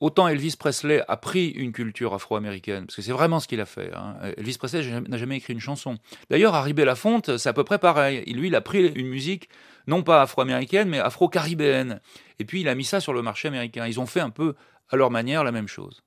autant 0.00 0.28
Elvis 0.28 0.56
Presley 0.58 1.02
a 1.08 1.16
pris 1.16 1.48
une 1.48 1.72
culture 1.72 2.12
afro-américaine, 2.12 2.84
parce 2.86 2.96
que 2.96 3.02
c'est 3.02 3.12
vraiment 3.12 3.40
ce 3.40 3.48
qu'il 3.48 3.60
a 3.60 3.66
fait. 3.66 3.90
hein. 3.94 4.16
Elvis 4.36 4.58
Presley 4.58 5.00
n'a 5.00 5.16
jamais 5.16 5.38
écrit 5.38 5.54
une 5.54 5.60
chanson. 5.60 5.96
D'ailleurs, 6.28 6.54
Harry 6.54 6.74
Belafonte, 6.74 7.38
c'est 7.38 7.48
à 7.48 7.54
peu 7.54 7.64
près 7.64 7.78
pareil. 7.78 8.22
Lui, 8.26 8.48
il 8.48 8.54
a 8.54 8.60
pris 8.60 8.86
une 8.86 9.08
musique 9.08 9.48
non 9.86 10.02
pas 10.02 10.20
afro-américaine, 10.20 10.90
mais 10.90 10.98
afro-caribéenne. 10.98 12.00
Et 12.38 12.44
puis, 12.44 12.60
il 12.60 12.68
a 12.68 12.74
mis 12.74 12.84
ça 12.84 13.00
sur 13.00 13.14
le 13.14 13.22
marché 13.22 13.48
américain. 13.48 13.86
Ils 13.86 13.98
ont 13.98 14.06
fait 14.06 14.20
un 14.20 14.30
peu 14.30 14.54
à 14.90 14.96
leur 14.96 15.10
manière 15.10 15.42
la 15.42 15.52
même 15.52 15.68
chose. 15.68 16.02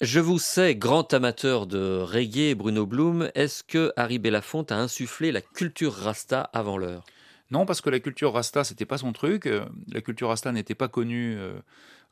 Je 0.00 0.20
vous 0.20 0.38
sais 0.38 0.74
grand 0.74 1.14
amateur 1.14 1.66
de 1.66 1.98
reggae, 2.00 2.54
Bruno 2.54 2.84
Blum. 2.84 3.30
Est-ce 3.34 3.62
que 3.62 3.92
Harry 3.96 4.18
Belafonte 4.18 4.72
a 4.72 4.76
insufflé 4.76 5.32
la 5.32 5.40
culture 5.40 5.94
rasta 5.94 6.42
avant 6.52 6.76
l'heure? 6.76 7.04
Non, 7.50 7.64
parce 7.64 7.80
que 7.80 7.90
la 7.90 8.00
culture 8.00 8.32
rasta, 8.32 8.64
c'était 8.64 8.86
pas 8.86 8.98
son 8.98 9.12
truc. 9.12 9.46
Euh, 9.46 9.64
La 9.92 10.00
culture 10.00 10.28
rasta 10.28 10.50
n'était 10.50 10.74
pas 10.74 10.88
connue 10.88 11.36
euh, 11.38 11.54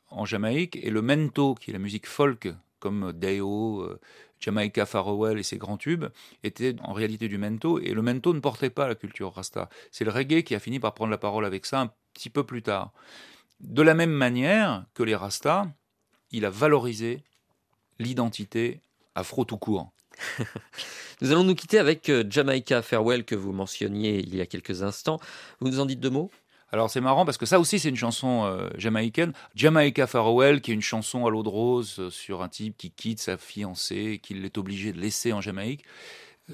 en 0.09 0.25
Jamaïque. 0.25 0.77
Et 0.77 0.89
le 0.89 1.01
mento, 1.01 1.55
qui 1.55 1.71
est 1.71 1.73
la 1.73 1.79
musique 1.79 2.07
folk, 2.07 2.47
comme 2.79 3.11
Deo, 3.13 3.81
euh, 3.81 3.99
Jamaica 4.39 4.85
Farewell 4.85 5.37
et 5.37 5.43
ses 5.43 5.57
grands 5.57 5.77
tubes, 5.77 6.05
était 6.43 6.75
en 6.81 6.93
réalité 6.93 7.27
du 7.27 7.37
mento. 7.37 7.79
Et 7.79 7.93
le 7.93 8.01
mento 8.01 8.33
ne 8.33 8.39
portait 8.39 8.69
pas 8.69 8.87
la 8.87 8.95
culture 8.95 9.33
rasta. 9.33 9.69
C'est 9.91 10.05
le 10.05 10.11
reggae 10.11 10.43
qui 10.43 10.55
a 10.55 10.59
fini 10.59 10.79
par 10.79 10.93
prendre 10.93 11.11
la 11.11 11.17
parole 11.17 11.45
avec 11.45 11.65
ça 11.65 11.81
un 11.81 11.91
petit 12.13 12.29
peu 12.29 12.45
plus 12.45 12.61
tard. 12.61 12.93
De 13.59 13.81
la 13.81 13.93
même 13.93 14.11
manière 14.11 14.85
que 14.93 15.03
les 15.03 15.15
rastas, 15.15 15.67
il 16.33 16.45
a 16.45 16.49
valorisé 16.49 17.21
l'identité 17.99 18.81
afro 19.15 19.45
tout 19.45 19.57
court. 19.57 19.91
Nous 21.21 21.31
allons 21.31 21.43
nous 21.43 21.55
quitter 21.55 21.79
avec 21.79 22.09
euh, 22.09 22.23
Jamaica 22.29 22.81
Farewell 22.81 23.23
que 23.23 23.35
vous 23.35 23.53
mentionniez 23.53 24.19
il 24.19 24.35
y 24.35 24.41
a 24.41 24.45
quelques 24.45 24.83
instants. 24.83 25.19
Vous 25.59 25.69
nous 25.69 25.79
en 25.79 25.85
dites 25.85 25.99
deux 25.99 26.09
mots? 26.09 26.29
Alors 26.71 26.89
c'est 26.89 27.01
marrant 27.01 27.23
parce 27.23 27.37
que 27.37 27.45
ça 27.45 27.59
aussi 27.59 27.77
c'est 27.77 27.89
une 27.89 27.95
chanson 27.95 28.45
euh, 28.45 28.67
jamaïcaine. 28.77 29.31
Jamaica 29.55 30.07
Farewell 30.07 30.59
qui 30.59 30.71
est 30.71 30.73
une 30.73 30.81
chanson 30.81 31.25
à 31.27 31.29
l'eau 31.29 31.43
de 31.43 31.49
rose 31.49 31.97
euh, 31.99 32.09
sur 32.09 32.41
un 32.41 32.49
type 32.49 32.75
qui 32.77 32.89
quitte 32.89 33.19
sa 33.19 33.37
fiancée, 33.37 34.19
qu'il 34.21 34.43
est 34.43 34.57
obligé 34.57 34.91
de 34.91 34.99
laisser 34.99 35.33
en 35.33 35.39
Jamaïque. 35.39 35.85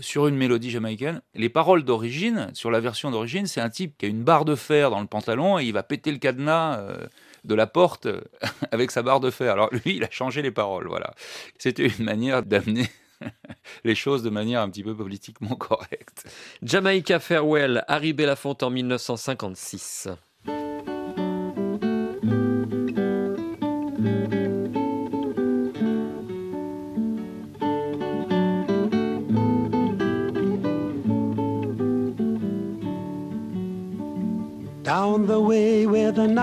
sur 0.01 0.27
une 0.27 0.35
mélodie 0.35 0.69
jamaïcaine. 0.69 1.21
Les 1.33 1.49
paroles 1.49 1.83
d'origine, 1.83 2.49
sur 2.53 2.69
la 2.69 2.79
version 2.79 3.11
d'origine, 3.11 3.47
c'est 3.47 3.61
un 3.61 3.69
type 3.69 3.97
qui 3.97 4.05
a 4.05 4.09
une 4.09 4.23
barre 4.23 4.45
de 4.45 4.55
fer 4.55 4.91
dans 4.91 4.99
le 4.99 5.07
pantalon 5.07 5.57
et 5.57 5.65
il 5.65 5.73
va 5.73 5.83
péter 5.83 6.11
le 6.11 6.17
cadenas 6.19 6.79
euh, 6.79 7.07
de 7.43 7.55
la 7.55 7.67
porte 7.67 8.05
euh, 8.05 8.21
avec 8.71 8.91
sa 8.91 9.01
barre 9.01 9.19
de 9.19 9.31
fer. 9.31 9.53
Alors 9.53 9.69
lui, 9.71 9.97
il 9.97 10.03
a 10.03 10.11
changé 10.11 10.41
les 10.41 10.51
paroles, 10.51 10.87
voilà. 10.87 11.13
C'était 11.57 11.87
une 11.87 12.05
manière 12.05 12.43
d'amener 12.43 12.89
les 13.83 13.95
choses 13.95 14.23
de 14.23 14.29
manière 14.29 14.61
un 14.61 14.69
petit 14.69 14.83
peu 14.83 14.95
politiquement 14.95 15.55
correcte. 15.55 16.25
Jamaica 16.63 17.19
Farewell, 17.19 17.83
Harry 17.87 18.13
Belafonte 18.13 18.63
en 18.63 18.69
1956. 18.69 20.09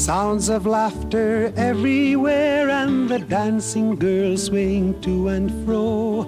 Sounds 0.00 0.48
of 0.48 0.64
laughter 0.64 1.52
everywhere 1.56 2.70
and 2.70 3.06
the 3.06 3.18
dancing 3.18 3.96
girls 3.96 4.44
swaying 4.44 4.98
to 5.02 5.28
and 5.28 5.52
fro. 5.66 6.22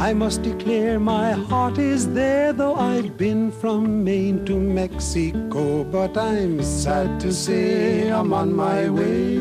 I 0.00 0.12
must 0.12 0.42
declare 0.42 0.98
my 0.98 1.30
heart 1.30 1.78
is 1.78 2.12
there, 2.14 2.52
though 2.52 2.74
I've 2.74 3.16
been 3.16 3.52
from 3.52 4.02
Maine 4.02 4.44
to 4.46 4.58
Mexico. 4.58 5.84
But 5.84 6.18
I'm 6.18 6.60
sad 6.64 7.20
to 7.20 7.32
say 7.32 8.10
I'm 8.10 8.32
on 8.32 8.52
my 8.52 8.90
way. 8.90 9.38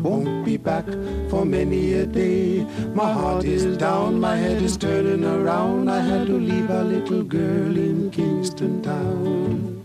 Won't 0.00 0.46
be 0.46 0.56
back 0.56 0.86
for 1.28 1.44
many 1.44 1.92
a 1.92 2.06
day. 2.06 2.64
My 2.94 3.12
heart 3.12 3.44
is 3.44 3.76
down, 3.76 4.18
my 4.18 4.34
head 4.34 4.62
is 4.62 4.78
turning 4.78 5.24
around. 5.24 5.90
I 5.90 6.00
had 6.00 6.26
to 6.28 6.38
leave 6.38 6.70
a 6.70 6.84
little 6.84 7.22
girl 7.22 7.76
in 7.76 8.10
Kingston 8.10 8.80
Town. 8.80 9.77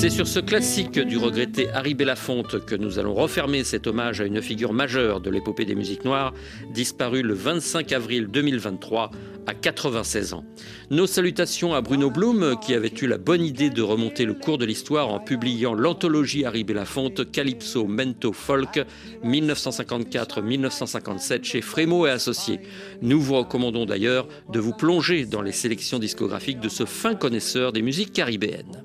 C'est 0.00 0.10
sur 0.10 0.28
ce 0.28 0.38
classique 0.38 1.00
du 1.00 1.18
regretté 1.18 1.68
Harry 1.70 1.94
Belafonte 1.94 2.64
que 2.64 2.76
nous 2.76 3.00
allons 3.00 3.14
refermer 3.14 3.64
cet 3.64 3.88
hommage 3.88 4.20
à 4.20 4.26
une 4.26 4.40
figure 4.40 4.72
majeure 4.72 5.20
de 5.20 5.28
l'épopée 5.28 5.64
des 5.64 5.74
musiques 5.74 6.04
noires, 6.04 6.32
disparue 6.72 7.22
le 7.22 7.34
25 7.34 7.90
avril 7.90 8.28
2023 8.28 9.10
à 9.48 9.54
96 9.54 10.34
ans. 10.34 10.44
Nos 10.90 11.08
salutations 11.08 11.74
à 11.74 11.80
Bruno 11.80 12.12
Blum 12.12 12.54
qui 12.62 12.74
avait 12.74 12.92
eu 13.02 13.08
la 13.08 13.18
bonne 13.18 13.42
idée 13.42 13.70
de 13.70 13.82
remonter 13.82 14.24
le 14.24 14.34
cours 14.34 14.56
de 14.56 14.66
l'histoire 14.66 15.08
en 15.08 15.18
publiant 15.18 15.74
l'anthologie 15.74 16.44
Harry 16.44 16.62
Belafonte 16.62 17.32
Calypso 17.32 17.88
Mento 17.88 18.32
Folk 18.32 18.80
1954-1957 19.24 21.42
chez 21.42 21.60
Frémo 21.60 22.06
et 22.06 22.10
Associés. 22.10 22.60
Nous 23.02 23.20
vous 23.20 23.34
recommandons 23.34 23.84
d'ailleurs 23.84 24.28
de 24.48 24.60
vous 24.60 24.74
plonger 24.74 25.26
dans 25.26 25.42
les 25.42 25.50
sélections 25.50 25.98
discographiques 25.98 26.60
de 26.60 26.68
ce 26.68 26.84
fin 26.84 27.16
connaisseur 27.16 27.72
des 27.72 27.82
musiques 27.82 28.12
caribéennes. 28.12 28.84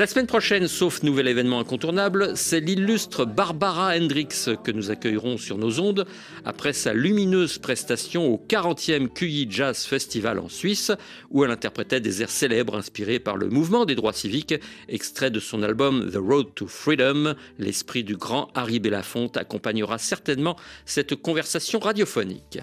La 0.00 0.06
semaine 0.06 0.26
prochaine, 0.26 0.66
sauf 0.66 1.02
nouvel 1.02 1.28
événement 1.28 1.60
incontournable, 1.60 2.32
c'est 2.34 2.60
l'illustre 2.60 3.26
Barbara 3.26 3.94
Hendricks 3.94 4.48
que 4.64 4.70
nous 4.70 4.90
accueillerons 4.90 5.36
sur 5.36 5.58
nos 5.58 5.78
ondes 5.78 6.06
après 6.46 6.72
sa 6.72 6.94
lumineuse 6.94 7.58
prestation 7.58 8.26
au 8.26 8.42
40e 8.48 9.08
QI 9.08 9.46
Jazz 9.50 9.84
Festival 9.84 10.38
en 10.38 10.48
Suisse, 10.48 10.90
où 11.28 11.44
elle 11.44 11.50
interprétait 11.50 12.00
des 12.00 12.22
airs 12.22 12.30
célèbres 12.30 12.78
inspirés 12.78 13.18
par 13.18 13.36
le 13.36 13.50
mouvement 13.50 13.84
des 13.84 13.94
droits 13.94 14.14
civiques, 14.14 14.54
extrait 14.88 15.30
de 15.30 15.38
son 15.38 15.62
album 15.62 16.10
The 16.10 16.16
Road 16.16 16.54
to 16.54 16.66
Freedom. 16.66 17.34
L'esprit 17.58 18.02
du 18.02 18.16
grand 18.16 18.48
Harry 18.54 18.78
Belafonte 18.78 19.36
accompagnera 19.36 19.98
certainement 19.98 20.56
cette 20.86 21.14
conversation 21.14 21.78
radiophonique. 21.78 22.58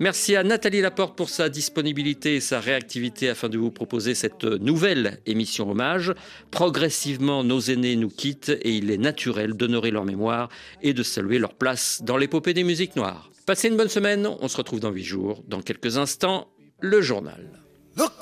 Merci 0.00 0.34
à 0.34 0.42
Nathalie 0.42 0.80
Laporte 0.80 1.16
pour 1.16 1.28
sa 1.28 1.50
disponibilité 1.50 2.34
et 2.34 2.40
sa 2.40 2.58
réactivité 2.58 3.28
afin 3.28 3.48
de 3.48 3.58
vous 3.58 3.70
proposer 3.70 4.16
cette 4.16 4.42
nouvelle 4.42 5.20
émission 5.24 5.70
hommage. 5.70 6.14
Progressivement, 6.80 7.44
nos 7.44 7.60
aînés 7.60 7.94
nous 7.94 8.08
quittent 8.08 8.48
et 8.48 8.74
il 8.74 8.90
est 8.90 8.96
naturel 8.96 9.52
d'honorer 9.52 9.90
leur 9.90 10.06
mémoire 10.06 10.48
et 10.80 10.94
de 10.94 11.02
saluer 11.02 11.38
leur 11.38 11.52
place 11.52 12.00
dans 12.02 12.16
l'épopée 12.16 12.54
des 12.54 12.64
musiques 12.64 12.96
noires. 12.96 13.30
Passez 13.44 13.68
une 13.68 13.76
bonne 13.76 13.90
semaine, 13.90 14.26
on 14.26 14.48
se 14.48 14.56
retrouve 14.56 14.80
dans 14.80 14.88
8 14.88 15.04
jours. 15.04 15.44
Dans 15.46 15.60
quelques 15.60 15.98
instants, 15.98 16.48
le 16.80 17.02
journal. 17.02 17.50
Look. 17.98 18.12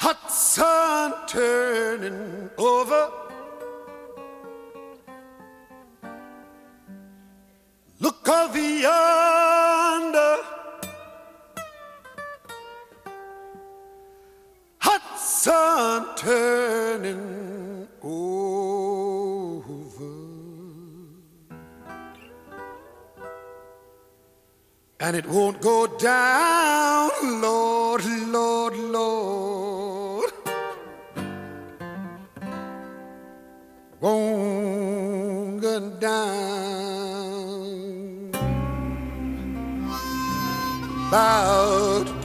Hot 0.00 0.30
sun 0.30 1.12
turning 1.26 2.48
over. 2.56 3.08
Look. 8.00 8.14
Sun 15.46 16.02
turning 16.16 17.86
over. 18.02 18.56
And 24.98 25.14
it 25.14 25.26
won't 25.26 25.60
go 25.60 25.86
down, 25.86 27.10
Lord, 27.40 28.04
Lord, 28.36 28.76
Lord. 28.76 30.32
Won't 34.00 35.60
go 35.62 35.90
down. 36.00 36.26
About 41.06 42.15